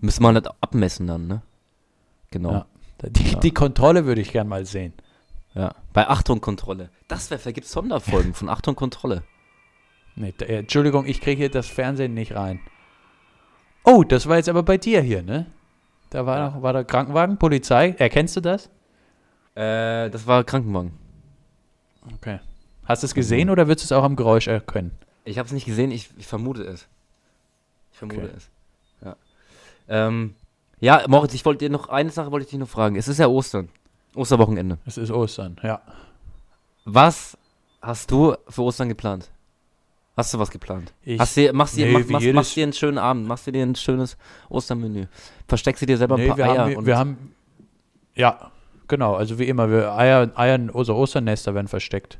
Müsste 0.00 0.22
man 0.22 0.34
halt 0.34 0.48
abmessen 0.60 1.06
dann, 1.06 1.26
ne? 1.28 1.42
Genau. 2.30 2.52
Ja. 2.52 2.66
Die, 3.08 3.32
Ja. 3.32 3.38
die 3.40 3.50
Kontrolle 3.52 4.06
würde 4.06 4.20
ich 4.20 4.32
gern 4.32 4.48
mal 4.48 4.64
sehen. 4.66 4.94
Ja. 5.54 5.74
Bei 5.92 6.08
Achtung 6.08 6.40
Kontrolle. 6.40 6.90
Das 7.08 7.30
wäre, 7.30 7.38
vielleicht 7.38 7.54
gibt 7.56 7.66
es 7.66 7.72
Sonderfolgen 7.72 8.34
von 8.34 8.48
Achtung 8.48 8.74
Kontrolle. 8.74 9.22
Nee, 10.14 10.34
da, 10.36 10.46
äh, 10.46 10.58
Entschuldigung, 10.58 11.06
ich 11.06 11.20
kriege 11.20 11.38
hier 11.38 11.50
das 11.50 11.66
Fernsehen 11.66 12.14
nicht 12.14 12.34
rein. 12.34 12.60
Oh, 13.84 14.02
das 14.02 14.26
war 14.28 14.36
jetzt 14.36 14.48
aber 14.48 14.62
bei 14.62 14.78
dir 14.78 15.00
hier, 15.02 15.22
ne? 15.22 15.46
Da 16.10 16.24
war, 16.26 16.38
Ja. 16.38 16.50
noch, 16.50 16.62
war 16.62 16.72
da 16.72 16.84
Krankenwagen, 16.84 17.38
Polizei. 17.38 17.90
Erkennst 17.98 18.34
du 18.36 18.40
das? 18.40 18.70
Äh, 19.54 20.10
das 20.10 20.26
war 20.26 20.42
Krankenwagen. 20.44 20.92
Okay. 22.14 22.40
Hast 22.84 23.02
du 23.02 23.06
es 23.06 23.14
gesehen 23.14 23.50
oder 23.50 23.66
würdest 23.68 23.90
du 23.90 23.94
es 23.94 23.98
auch 23.98 24.04
am 24.04 24.16
Geräusch 24.16 24.46
erkennen? 24.46 24.92
Ich 25.24 25.38
habe 25.38 25.46
es 25.46 25.52
nicht 25.52 25.66
gesehen, 25.66 25.90
ich, 25.90 26.10
ich 26.18 26.26
vermute 26.26 26.62
es. 26.62 26.86
Ich 27.92 27.98
vermute 27.98 28.20
Okay. 28.26 28.30
es. 28.36 28.50
Ja. 29.04 29.16
Ähm, 29.88 30.34
ja, 30.80 31.04
Moritz, 31.08 31.34
ich 31.34 31.44
wollte 31.44 31.64
dir 31.64 31.70
noch 31.70 31.88
eine 31.88 32.10
Sache 32.10 32.30
wollte 32.30 32.44
ich 32.44 32.50
dich 32.50 32.58
noch 32.58 32.68
fragen. 32.68 32.96
Es 32.96 33.08
ist 33.08 33.18
ja 33.18 33.26
Ostern. 33.26 33.68
Osterwochenende. 34.14 34.78
Es 34.84 34.96
ist 34.96 35.10
Ostern, 35.10 35.56
ja. 35.62 35.80
Was 36.84 37.36
hast 37.82 38.10
du 38.10 38.34
für 38.48 38.62
Ostern 38.62 38.88
geplant? 38.88 39.30
Hast 40.16 40.32
du 40.32 40.38
was 40.38 40.50
geplant? 40.50 40.94
Ich, 41.02 41.20
Hast 41.20 41.36
du, 41.36 41.52
machst, 41.52 41.76
dir, 41.76 41.86
nee, 41.86 41.92
mach, 41.92 42.08
wie 42.08 42.12
machst, 42.12 42.32
machst 42.32 42.56
dir 42.56 42.62
einen 42.62 42.72
schönen 42.72 42.96
Abend, 42.96 43.26
machst 43.26 43.46
du 43.46 43.52
dir 43.52 43.62
ein 43.62 43.74
schönes 43.74 44.16
Ostermenü. 44.48 45.06
Versteckst 45.46 45.82
du 45.82 45.86
dir 45.86 45.98
selber 45.98 46.14
ein 46.14 46.22
nee, 46.22 46.28
paar 46.28 46.38
wir, 46.38 46.44
Eier 46.46 46.58
haben, 46.58 46.76
und 46.76 46.86
wir 46.86 46.96
haben, 46.96 47.34
ja, 48.14 48.50
genau, 48.88 49.14
also 49.14 49.38
wie 49.38 49.44
immer, 49.44 49.70
wir 49.70 49.92
Eier, 49.92 50.30
Eier 50.34 50.58
unsere 50.72 50.96
Osternester 50.96 51.54
werden 51.54 51.68
versteckt. 51.68 52.18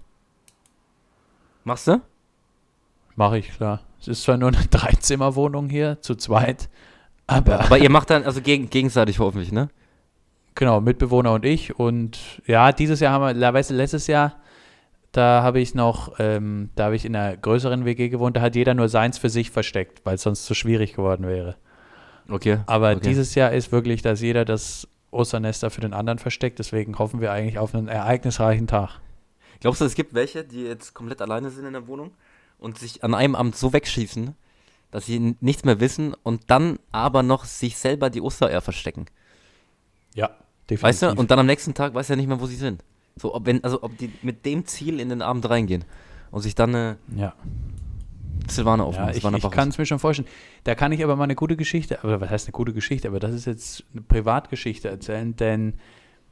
machst 1.64 1.88
du? 1.88 2.02
Mache 3.14 3.38
ich, 3.38 3.48
klar. 3.50 3.80
Es 3.98 4.08
ist 4.08 4.24
zwar 4.24 4.36
nur 4.36 4.48
eine 4.48 4.66
Dreizimmerwohnung 4.70 5.70
hier, 5.70 6.02
zu 6.02 6.16
zweit, 6.16 6.68
aber 7.26 7.60
Aber 7.60 7.78
ihr 7.78 7.90
macht 7.90 8.10
dann 8.10 8.24
also 8.24 8.40
geg 8.40 8.70
gegenseitig 8.70 9.18
hoffentlich, 9.18 9.52
ne? 9.52 9.68
Genau, 10.54 10.80
Mitbewohner 10.80 11.32
und 11.32 11.44
ich. 11.44 11.78
Und 11.78 12.42
ja, 12.46 12.72
dieses 12.72 13.00
Jahr 13.00 13.12
haben 13.12 13.38
wir, 13.38 13.54
weißt 13.54 13.70
du, 13.70 13.74
letztes 13.74 14.06
Jahr, 14.06 14.36
da 15.12 15.42
habe 15.42 15.60
ich 15.60 15.74
noch, 15.74 16.14
ähm, 16.18 16.70
da 16.74 16.84
habe 16.86 16.96
ich 16.96 17.04
in 17.04 17.14
einer 17.14 17.36
größeren 17.36 17.84
WG 17.84 18.08
gewohnt, 18.08 18.36
da 18.36 18.40
hat 18.40 18.56
jeder 18.56 18.74
nur 18.74 18.88
seins 18.88 19.18
für 19.18 19.28
sich 19.28 19.50
versteckt, 19.50 20.00
weil 20.04 20.14
es 20.14 20.22
sonst 20.22 20.46
zu 20.46 20.54
schwierig 20.54 20.94
geworden 20.94 21.26
wäre. 21.26 21.56
Okay. 22.28 22.58
Aber 22.66 22.92
okay. 22.92 23.00
dieses 23.02 23.34
Jahr 23.34 23.52
ist 23.52 23.70
wirklich, 23.70 24.02
dass 24.02 24.20
jeder 24.20 24.44
das 24.44 24.88
Osternester 25.10 25.70
für 25.70 25.80
den 25.80 25.92
anderen 25.94 26.18
versteckt. 26.18 26.58
Deswegen 26.58 26.98
hoffen 26.98 27.20
wir 27.20 27.32
eigentlich 27.32 27.58
auf 27.58 27.74
einen 27.74 27.88
ereignisreichen 27.88 28.66
Tag. 28.66 29.00
Glaubst 29.60 29.80
du, 29.80 29.84
es 29.84 29.94
gibt 29.94 30.14
welche, 30.14 30.44
die 30.44 30.62
jetzt 30.62 30.94
komplett 30.94 31.22
alleine 31.22 31.50
sind 31.50 31.66
in 31.66 31.72
der 31.72 31.86
Wohnung 31.86 32.12
und 32.58 32.78
sich 32.78 33.02
an 33.04 33.14
einem 33.14 33.34
Abend 33.34 33.56
so 33.56 33.72
wegschießen, 33.72 34.34
dass 34.96 35.04
sie 35.04 35.36
nichts 35.42 35.62
mehr 35.62 35.78
wissen 35.78 36.14
und 36.22 36.44
dann 36.46 36.78
aber 36.90 37.22
noch 37.22 37.44
sich 37.44 37.76
selber 37.76 38.08
die 38.08 38.22
Ostereier 38.22 38.62
verstecken? 38.62 39.04
Ja, 40.14 40.28
definitiv. 40.70 40.82
Weißt 40.84 41.02
du? 41.02 41.12
Und 41.12 41.30
dann 41.30 41.38
am 41.38 41.44
nächsten 41.44 41.74
Tag 41.74 41.92
weiß 41.92 42.08
er 42.08 42.16
nicht 42.16 42.28
mehr, 42.28 42.40
wo 42.40 42.46
sie 42.46 42.56
sind. 42.56 42.82
So, 43.14 43.34
ob, 43.34 43.44
wenn, 43.44 43.62
also 43.62 43.82
ob 43.82 43.98
die 43.98 44.10
mit 44.22 44.46
dem 44.46 44.64
Ziel 44.64 44.98
in 44.98 45.10
den 45.10 45.20
Abend 45.20 45.50
reingehen 45.50 45.84
und 46.30 46.40
sich 46.40 46.54
dann 46.54 46.74
eine 46.74 46.96
ja. 47.14 47.34
Silvana 48.48 48.84
aufmachen. 48.84 49.10
Ja, 49.10 49.30
ich, 49.34 49.44
ich 49.44 49.50
kann 49.50 49.68
es 49.68 49.76
mir 49.76 49.84
schon 49.84 49.98
vorstellen. 49.98 50.28
Da 50.64 50.74
kann 50.74 50.92
ich 50.92 51.04
aber 51.04 51.14
mal 51.14 51.24
eine 51.24 51.34
gute 51.34 51.56
Geschichte, 51.56 52.02
aber 52.02 52.18
was 52.22 52.30
heißt 52.30 52.46
eine 52.46 52.52
gute 52.52 52.72
Geschichte? 52.72 53.08
Aber 53.08 53.20
das 53.20 53.34
ist 53.34 53.44
jetzt 53.44 53.84
eine 53.92 54.00
Privatgeschichte 54.00 54.88
erzählen, 54.88 55.36
denn 55.36 55.74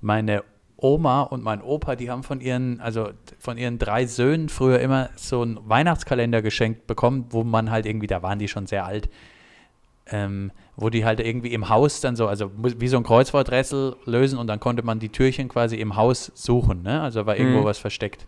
meine 0.00 0.42
Oma 0.76 1.22
und 1.22 1.42
mein 1.42 1.62
Opa, 1.62 1.96
die 1.96 2.10
haben 2.10 2.22
von 2.22 2.40
ihren, 2.40 2.80
also 2.80 3.10
von 3.38 3.56
ihren 3.58 3.78
drei 3.78 4.06
Söhnen 4.06 4.48
früher 4.48 4.80
immer 4.80 5.10
so 5.16 5.42
einen 5.42 5.58
Weihnachtskalender 5.68 6.42
geschenkt 6.42 6.86
bekommen, 6.86 7.26
wo 7.30 7.44
man 7.44 7.70
halt 7.70 7.86
irgendwie, 7.86 8.06
da 8.06 8.22
waren 8.22 8.38
die 8.38 8.48
schon 8.48 8.66
sehr 8.66 8.84
alt, 8.84 9.08
ähm, 10.06 10.50
wo 10.76 10.90
die 10.90 11.04
halt 11.04 11.20
irgendwie 11.20 11.52
im 11.54 11.68
Haus 11.68 12.00
dann 12.00 12.16
so, 12.16 12.26
also 12.26 12.50
wie 12.56 12.88
so 12.88 12.96
ein 12.96 13.04
Kreuzworträtsel 13.04 13.96
lösen 14.04 14.38
und 14.38 14.48
dann 14.48 14.60
konnte 14.60 14.82
man 14.82 14.98
die 14.98 15.08
Türchen 15.08 15.48
quasi 15.48 15.76
im 15.76 15.96
Haus 15.96 16.32
suchen, 16.34 16.82
ne? 16.82 17.00
Also 17.00 17.24
war 17.24 17.36
irgendwo 17.36 17.60
Mhm. 17.60 17.64
was 17.64 17.78
versteckt. 17.78 18.26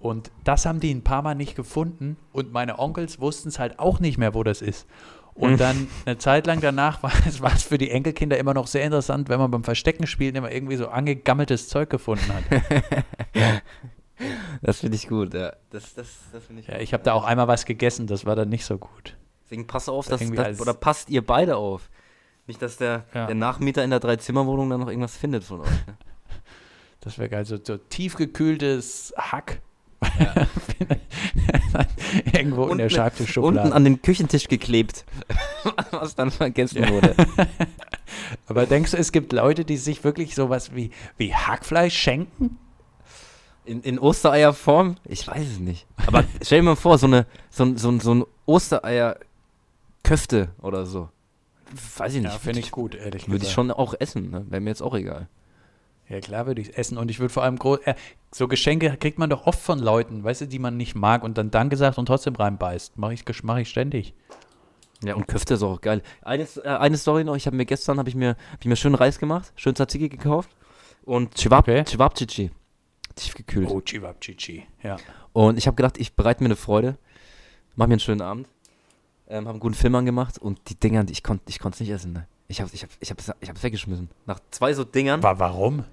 Und 0.00 0.30
das 0.42 0.66
haben 0.66 0.80
die 0.80 0.92
ein 0.92 1.02
paar 1.02 1.22
Mal 1.22 1.34
nicht 1.34 1.56
gefunden 1.56 2.18
und 2.32 2.52
meine 2.52 2.78
Onkels 2.78 3.20
wussten 3.20 3.48
es 3.48 3.58
halt 3.58 3.78
auch 3.78 4.00
nicht 4.00 4.18
mehr, 4.18 4.34
wo 4.34 4.42
das 4.42 4.60
ist. 4.60 4.86
Und 5.34 5.52
Mhm. 5.52 5.56
dann 5.56 5.88
eine 6.06 6.16
Zeit 6.18 6.46
lang 6.46 6.60
danach 6.60 7.02
war 7.02 7.12
es, 7.26 7.40
war 7.40 7.52
es 7.52 7.64
für 7.64 7.76
die 7.78 7.90
Enkelkinder 7.90 8.38
immer 8.38 8.54
noch 8.54 8.66
sehr 8.68 8.84
interessant, 8.84 9.28
wenn 9.28 9.38
man 9.40 9.50
beim 9.50 9.64
Verstecken 9.64 10.06
spielen 10.06 10.36
immer 10.36 10.52
irgendwie 10.52 10.76
so 10.76 10.88
angegammeltes 10.88 11.68
Zeug 11.68 11.90
gefunden 11.90 12.32
hat. 12.32 12.44
Das 14.62 14.78
finde 14.78 14.94
ich 14.96 15.08
gut, 15.08 15.34
ja. 15.34 15.54
Das, 15.70 15.92
das, 15.94 16.06
das 16.32 16.44
ich 16.56 16.68
Ja, 16.68 16.78
ich 16.78 16.92
habe 16.92 17.02
da 17.02 17.14
auch 17.14 17.24
einmal 17.24 17.48
was 17.48 17.64
gegessen, 17.66 18.06
das 18.06 18.24
war 18.24 18.36
dann 18.36 18.48
nicht 18.48 18.64
so 18.64 18.78
gut. 18.78 19.16
Deswegen 19.42 19.66
pass 19.66 19.88
auf, 19.88 20.06
dass, 20.06 20.20
als- 20.38 20.60
oder 20.60 20.72
passt 20.72 21.10
ihr 21.10 21.26
beide 21.26 21.56
auf. 21.56 21.90
Nicht, 22.46 22.62
dass 22.62 22.76
der, 22.76 23.06
Ja. 23.12 23.26
der 23.26 23.34
Nachmieter 23.34 23.82
in 23.82 23.90
der 23.90 23.98
Dreizimmerwohnung 23.98 24.70
dann 24.70 24.78
noch 24.80 24.88
irgendwas 24.88 25.16
findet 25.16 25.42
von 25.42 25.62
euch. 25.62 25.68
Ne? 25.86 25.96
Das 27.00 27.18
wäre 27.18 27.28
geil, 27.28 27.44
so, 27.44 27.58
so 27.62 27.76
tiefgekühltes 27.76 29.12
Hack. 29.18 29.60
Irgendwo 32.32 32.62
in 32.68 32.78
der 32.78 32.86
Unten- 32.86 32.90
Schreibtischschublade. 32.90 33.60
Unten 33.60 33.72
an 33.72 33.84
den 33.84 34.02
Küchentisch 34.02 34.48
geklebt, 34.48 35.04
was 35.90 36.14
dann 36.14 36.30
vergessen 36.30 36.82
Ja. 36.82 36.90
wurde. 36.90 37.14
Aber 38.46 38.66
denkst 38.66 38.92
du, 38.92 38.96
es 38.96 39.12
gibt 39.12 39.32
Leute, 39.32 39.64
die 39.64 39.76
sich 39.76 40.04
wirklich 40.04 40.34
sowas 40.34 40.74
wie, 40.74 40.90
wie 41.16 41.34
Hackfleisch 41.34 41.96
schenken? 41.98 42.58
In, 43.64 43.82
in 43.82 43.98
Ostereierform? 43.98 44.96
Ich 45.06 45.26
weiß 45.26 45.46
es 45.52 45.58
nicht. 45.58 45.86
Aber 46.06 46.24
stell 46.42 46.60
dir 46.60 46.64
mal 46.64 46.76
vor, 46.76 46.98
so 46.98 47.06
eine 47.06 47.26
so, 47.50 47.64
ein- 47.64 47.76
so, 47.78 47.98
so 47.98 48.14
ein 48.14 48.24
Ostereier-Köfte 48.46 50.48
oder 50.60 50.84
so. 50.86 51.08
Weiß 51.96 52.14
ich 52.14 52.22
nicht. 52.22 52.32
Ja, 52.32 52.38
finde 52.38 52.60
ich 52.60 52.70
gut, 52.70 52.94
ehrlich 52.94 53.26
Würde 53.26 53.36
ich 53.36 53.40
gesagt. 53.42 53.54
schon 53.54 53.70
auch 53.70 53.94
essen, 53.98 54.30
ne? 54.30 54.44
Wäre 54.48 54.60
mir 54.60 54.70
jetzt 54.70 54.82
auch 54.82 54.94
egal. 54.94 55.28
Ja, 56.08 56.20
klar 56.20 56.46
würde 56.46 56.60
ich 56.60 56.76
essen 56.76 56.98
und 56.98 57.10
ich 57.10 57.18
würde 57.18 57.32
vor 57.32 57.42
allem 57.42 57.58
groß. 57.58 57.78
Äh, 57.84 57.94
so 58.30 58.46
Geschenke 58.48 58.96
kriegt 58.98 59.18
man 59.18 59.30
doch 59.30 59.46
oft 59.46 59.58
von 59.60 59.78
Leuten, 59.78 60.22
weißt 60.22 60.42
du, 60.42 60.46
die 60.46 60.58
man 60.58 60.76
nicht 60.76 60.94
mag 60.94 61.22
und 61.24 61.38
dann 61.38 61.50
Danke 61.50 61.76
sagt 61.76 61.96
und 61.98 62.06
trotzdem 62.06 62.34
reinbeißt. 62.34 62.98
Mache 62.98 63.14
ich, 63.14 63.24
mach 63.42 63.56
ich 63.58 63.68
ständig. 63.70 64.14
Ja, 65.02 65.14
und 65.14 65.26
Köfte 65.28 65.54
ist 65.54 65.62
auch 65.62 65.80
geil. 65.80 66.02
Eine, 66.22 66.44
äh, 66.62 66.68
eine 66.68 66.96
Story 66.96 67.24
noch, 67.24 67.36
ich 67.36 67.46
habe 67.46 67.56
mir 67.56 67.64
gestern, 67.66 67.98
habe 67.98 68.08
ich, 68.08 68.14
mir- 68.14 68.36
hab 68.52 68.60
ich 68.60 68.66
mir 68.66 68.76
schön 68.76 68.94
Reis 68.94 69.18
gemacht, 69.18 69.52
schön 69.56 69.74
Tzatziki 69.74 70.08
gekauft 70.08 70.50
und 71.04 71.34
Chewab, 71.36 71.60
Okay. 71.68 71.84
Chewabchichi, 71.84 72.50
tiefgekühlt. 73.14 73.68
Oh, 73.70 73.80
Chivapchichi. 73.80 74.66
Ja. 74.82 74.96
Und 75.32 75.58
ich 75.58 75.66
habe 75.66 75.74
gedacht, 75.74 75.98
ich 75.98 76.14
bereite 76.14 76.42
mir 76.42 76.48
eine 76.48 76.56
Freude, 76.56 76.96
mach 77.76 77.86
mir 77.86 77.94
einen 77.94 78.00
schönen 78.00 78.20
Abend, 78.22 78.48
ähm, 79.28 79.44
habe 79.44 79.50
einen 79.50 79.60
guten 79.60 79.74
Film 79.74 79.94
angemacht 79.94 80.38
und 80.38 80.60
die 80.68 80.74
Dinger, 80.78 81.04
ich 81.10 81.22
konnte 81.22 81.44
ich 81.48 81.60
es 81.62 81.80
nicht 81.80 81.90
essen. 81.90 82.12
Ne? 82.12 82.26
Ich 82.48 82.60
habe 82.60 82.70
ich 82.72 82.82
hab, 82.82 82.90
ich 83.00 83.10
hab's, 83.10 83.32
ich 83.40 83.48
hab's 83.48 83.62
weggeschmissen. 83.62 84.10
Nach 84.26 84.38
zwei 84.50 84.74
so 84.74 84.84
Dingern, 84.84 85.22
Wa 85.22 85.38
warum? 85.38 85.84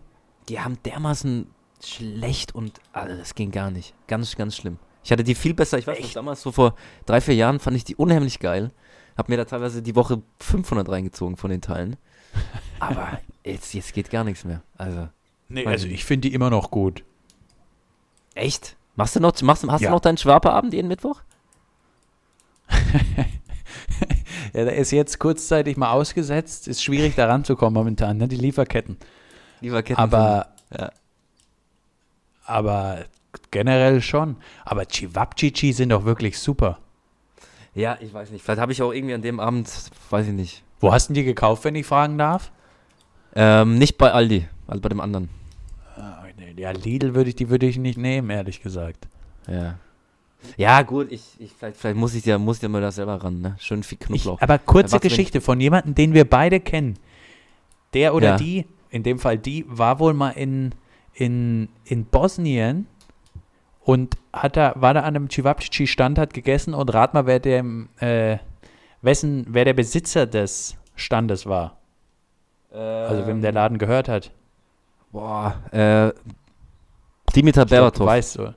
die 0.49 0.59
haben 0.59 0.77
dermaßen 0.83 1.47
schlecht 1.83 2.53
und 2.55 2.79
also 2.93 3.15
das 3.15 3.35
ging 3.35 3.51
gar 3.51 3.71
nicht. 3.71 3.93
Ganz, 4.07 4.35
ganz 4.35 4.55
schlimm. 4.57 4.77
Ich 5.03 5.11
hatte 5.11 5.23
die 5.23 5.33
viel 5.35 5.53
besser, 5.53 5.77
ich 5.79 5.87
weiß 5.87 5.99
nicht, 5.99 6.15
damals 6.15 6.41
so 6.41 6.51
vor 6.51 6.75
drei, 7.05 7.21
vier 7.21 7.35
Jahren 7.35 7.59
fand 7.59 7.75
ich 7.77 7.83
die 7.83 7.95
unheimlich 7.95 8.39
geil. 8.39 8.71
Hab 9.17 9.29
mir 9.29 9.37
da 9.37 9.45
teilweise 9.45 9.81
die 9.81 9.95
Woche 9.95 10.21
500 10.39 10.87
reingezogen 10.89 11.37
von 11.37 11.49
den 11.49 11.61
Teilen. 11.61 11.95
Aber 12.79 13.19
jetzt, 13.43 13.73
jetzt 13.73 13.93
geht 13.93 14.09
gar 14.09 14.23
nichts 14.23 14.43
mehr. 14.43 14.61
Also, 14.77 15.09
Nee, 15.49 15.65
also 15.65 15.87
ich 15.87 16.05
finde 16.05 16.29
die 16.29 16.33
immer 16.33 16.49
noch 16.49 16.71
gut. 16.71 17.03
echt? 18.35 18.77
Machst 18.95 19.15
du 19.15 19.19
noch, 19.19 19.39
machst, 19.41 19.65
hast 19.67 19.81
Ja. 19.81 19.89
du 19.89 19.95
noch 19.95 20.01
deinen 20.01 20.17
Schwaberabend 20.17 20.73
jeden 20.73 20.87
Mittwoch? 20.87 21.21
Ja, 24.53 24.65
der 24.65 24.75
ist 24.75 24.91
jetzt 24.91 25.19
kurzzeitig 25.19 25.77
mal 25.77 25.91
ausgesetzt. 25.91 26.67
Ist 26.67 26.83
schwierig 26.83 27.15
da 27.15 27.27
ranzukommen 27.27 27.73
momentan, 27.73 28.17
ne? 28.17 28.27
Die 28.27 28.35
Lieferketten. 28.35 28.97
Lieferketten. 29.61 30.01
Aber, 30.03 30.47
Ja. 30.77 30.91
aber 32.45 33.05
generell 33.51 34.01
schon. 34.01 34.35
Aber 34.65 34.85
Chivapchichi 34.85 35.73
sind 35.73 35.89
doch 35.89 36.05
wirklich 36.05 36.37
super. 36.39 36.79
Ja, 37.73 37.97
ich 38.01 38.13
weiß 38.13 38.31
nicht. 38.31 38.43
Vielleicht 38.43 38.59
habe 38.59 38.71
ich 38.73 38.81
auch 38.81 38.91
irgendwie 38.91 39.13
an 39.13 39.21
dem 39.21 39.39
Abend, 39.39 39.69
weiß 40.09 40.27
ich 40.27 40.33
nicht. 40.33 40.63
Wo 40.81 40.91
hast 40.91 41.09
du 41.09 41.13
die 41.13 41.23
gekauft, 41.23 41.63
wenn 41.63 41.75
ich 41.75 41.85
fragen 41.85 42.17
darf? 42.17 42.51
Ähm, 43.33 43.77
nicht 43.77 43.97
bei 43.97 44.11
Aldi, 44.11 44.47
also 44.67 44.81
bei 44.81 44.89
dem 44.89 44.99
anderen. 44.99 45.29
Ah, 45.95 46.23
Ja, 46.57 46.71
Lidl 46.71 47.13
würde 47.15 47.29
ich, 47.29 47.35
die 47.37 47.49
würde 47.49 47.65
ich 47.67 47.77
nicht 47.77 47.97
nehmen, 47.97 48.29
ehrlich 48.29 48.61
gesagt. 48.61 49.07
Ja. 49.47 49.75
Ja, 50.57 50.81
gut, 50.81 51.11
ich, 51.11 51.21
ich, 51.39 51.51
vielleicht, 51.53 51.77
vielleicht 51.77 51.97
muss 51.97 52.13
ich 52.15 52.25
ja, 52.25 52.37
muss 52.37 52.57
ich 52.57 52.63
ja 52.63 52.69
mal 52.69 52.81
da 52.81 52.91
selber 52.91 53.23
ran, 53.23 53.41
ne? 53.41 53.55
Schön 53.59 53.83
viel 53.83 53.97
Ich, 54.01 54.05
Knoblauch. 54.23 54.41
aber 54.41 54.57
kurze 54.57 54.95
Was, 54.95 55.01
Geschichte 55.01 55.39
von 55.41 55.59
jemandem, 55.61 55.95
den 55.95 56.13
wir 56.13 56.25
beide 56.25 56.59
kennen. 56.59 56.97
Der 57.93 58.15
oder 58.15 58.29
Ja. 58.31 58.35
die, 58.37 58.65
in 58.89 59.03
dem 59.03 59.19
Fall 59.19 59.37
die, 59.37 59.65
war 59.67 59.99
wohl 59.99 60.13
mal 60.13 60.31
in, 60.31 60.73
in, 61.13 61.69
in 61.85 62.05
Bosnien 62.05 62.87
und 63.81 64.17
hat 64.33 64.57
da, 64.57 64.73
war 64.75 64.93
da 64.93 65.01
an 65.01 65.15
einem 65.15 65.29
Cevapcici-Stand, 65.29 66.17
hat 66.17 66.33
gegessen 66.33 66.73
und 66.73 66.93
rat 66.93 67.13
mal, 67.13 67.25
wer 67.25 67.39
der, 67.39 67.63
äh, 67.99 68.37
wessen, 69.01 69.45
wer 69.49 69.65
der 69.65 69.73
Besitzer 69.73 70.25
des 70.25 70.75
Standes 70.95 71.45
war. 71.45 71.77
Also 72.73 73.27
wem 73.27 73.41
der 73.41 73.51
Laden 73.51 73.77
gehört 73.77 74.07
hat. 74.07 74.31
Boah, 75.11 75.55
äh, 75.73 76.13
Dimitar 77.35 77.65
Ich 77.65 77.69
Berbatov. 77.69 77.97
du 77.99 78.05
weißt 78.05 78.31
so. 78.33 78.53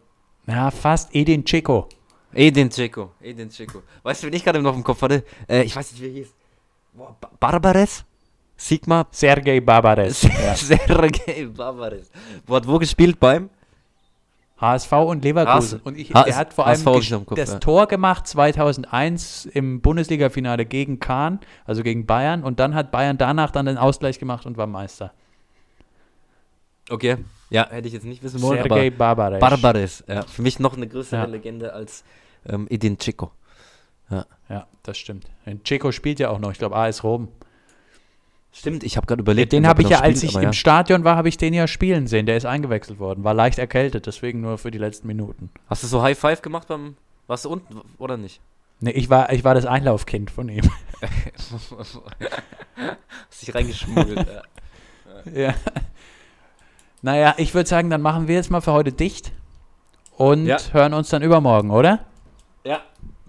Na, 0.47 0.71
fast 0.71 1.15
Edin 1.15 1.45
Checo. 1.45 1.89
Edin 2.35 2.69
Dzeko, 2.69 3.13
Edin 3.21 3.49
Dzeko. 3.49 3.83
Weißt 4.03 4.23
du, 4.23 4.27
wen 4.27 4.35
ich 4.35 4.45
gerade 4.45 4.61
noch 4.61 4.75
im 4.75 4.83
Kopf 4.83 5.01
hatte? 5.03 5.25
Äh, 5.49 5.63
ich 5.63 5.75
weiß 5.77 5.93
nicht, 5.93 6.03
wie 6.03 6.07
er 6.07 6.13
hieß. 6.13 6.35
Boah, 6.93 7.17
Ba- 7.21 7.31
Barbares? 7.39 8.05
Sigma? 8.57 9.07
Sergei 9.11 9.61
Barbares. 9.61 10.23
ja. 10.45 10.55
Sergei 10.55 11.47
Barbares. 11.47 12.11
Wo 12.47 12.57
hat 12.57 12.67
wo 12.67 12.79
gespielt? 12.79 13.19
Beim? 13.21 13.51
HSV 14.61 14.93
und 14.93 15.25
Leverkusen. 15.25 15.79
HS 15.81 15.87
und 15.87 15.99
ich, 15.99 16.15
er 16.15 16.37
hat 16.37 16.55
vor 16.55 16.67
allem 16.67 16.85
Kopf, 16.85 17.35
das 17.37 17.53
ja. 17.53 17.59
Tor 17.59 17.87
gemacht 17.87 18.27
2001 18.27 19.47
im 19.47 19.81
Bundesliga-Finale 19.81 20.65
gegen 20.65 21.01
Kahn, 21.01 21.41
also 21.65 21.83
gegen 21.83 22.07
Bayern. 22.07 22.43
Und 22.45 22.61
dann 22.61 22.75
hat 22.75 22.91
Bayern 22.93 23.19
danach 23.19 23.51
dann 23.51 23.67
den 23.67 23.79
Ausgleich 23.79 24.19
gemacht 24.19 24.47
und 24.47 24.57
war 24.57 24.67
Meister. 24.69 25.13
Okay. 26.91 27.17
Ja, 27.50 27.69
hätte 27.71 27.88
ich 27.88 27.95
jetzt 27.95 28.05
nicht 28.05 28.23
wissen 28.23 28.43
wollen, 28.43 28.59
Sergei 28.59 28.91
Barbares. 28.91 29.41
Barbares. 29.41 30.05
Ja, 30.07 30.23
für 30.23 30.43
mich 30.43 30.59
noch 30.59 30.76
eine 30.76 30.88
größere 30.88 31.21
Ja. 31.21 31.26
Legende 31.26 31.73
als 31.73 32.05
ähm, 32.47 32.67
Edin 32.71 32.99
Dzeko. 32.99 33.31
Ja, 34.49 34.67
das 34.83 34.99
stimmt. 34.99 35.26
Checo 35.64 35.91
spielt 35.91 36.21
ja 36.21 36.29
auch 36.31 36.38
noch, 36.38 36.53
ich 36.53 36.59
glaube 36.59 36.76
AS 36.76 37.03
Rom. 37.03 37.29
Stimmt, 38.53 38.85
ich 38.85 38.97
habe 38.97 39.07
gerade 39.07 39.21
überlegt. 39.21 39.53
den 39.53 39.64
ob 39.64 39.71
habe 39.71 39.83
ich 39.83 39.88
ja, 39.88 40.00
als 40.00 40.19
spielt, 40.19 40.31
ich 40.31 40.37
aber 40.37 40.47
im 40.47 40.53
Stadion 40.53 41.03
war, 41.03 41.17
habe 41.17 41.29
ich 41.29 41.37
den 41.37 41.55
ja 41.55 41.67
spielen 41.67 42.07
sehen. 42.07 42.26
Der 42.26 42.37
ist 42.37 42.47
eingewechselt 42.47 43.00
worden, 43.00 43.25
war 43.25 43.35
leicht 43.35 43.59
erkältet, 43.59 44.07
deswegen 44.07 44.41
nur 44.43 44.59
für 44.59 44.71
die 44.71 44.79
letzten 44.79 45.09
Minuten. 45.09 45.50
Hast 45.67 45.83
du 45.83 45.88
so 45.88 46.03
High 46.03 46.17
Five 46.17 46.41
gemacht 46.43 46.69
beim. 46.69 46.97
Warst 47.26 47.47
du 47.47 47.50
unten 47.50 47.81
oder 47.99 48.17
nicht? 48.17 48.41
Nee, 48.81 48.91
ich 48.91 49.11
war, 49.11 49.33
ich 49.33 49.43
war 49.45 49.55
das 49.55 49.67
Einlaufkind 49.67 50.31
von 50.31 50.49
ihm. 50.49 50.71
Hast 51.76 53.43
dich 53.43 53.55
reingeschmuggelt. 53.55 54.26
ja. 55.25 55.33
ja. 55.33 55.55
Naja, 57.04 57.34
ich 57.37 57.52
würde 57.54 57.68
sagen, 57.68 57.90
dann 57.90 58.00
machen 58.00 58.28
wir 58.28 58.34
jetzt 58.34 58.50
mal 58.50 58.62
für 58.62 58.73
heute 58.73 58.90
dicht 58.90 59.30
und 60.16 60.46
Ja. 60.46 60.56
hören 60.73 60.94
uns 60.94 61.11
dann 61.11 61.20
übermorgen, 61.20 61.70
oder? 61.70 62.00
ja. 62.64 62.80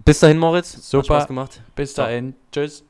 Bis 0.02 0.20
dahin, 0.20 0.38
Moritz. 0.38 0.76
Hat 0.76 0.82
Super. 0.82 1.04
Spaß 1.04 1.26
gemacht. 1.26 1.60
Bis 1.74 1.92
Ciao. 1.92 2.06
dahin. 2.06 2.34
Tschüss. 2.52 2.84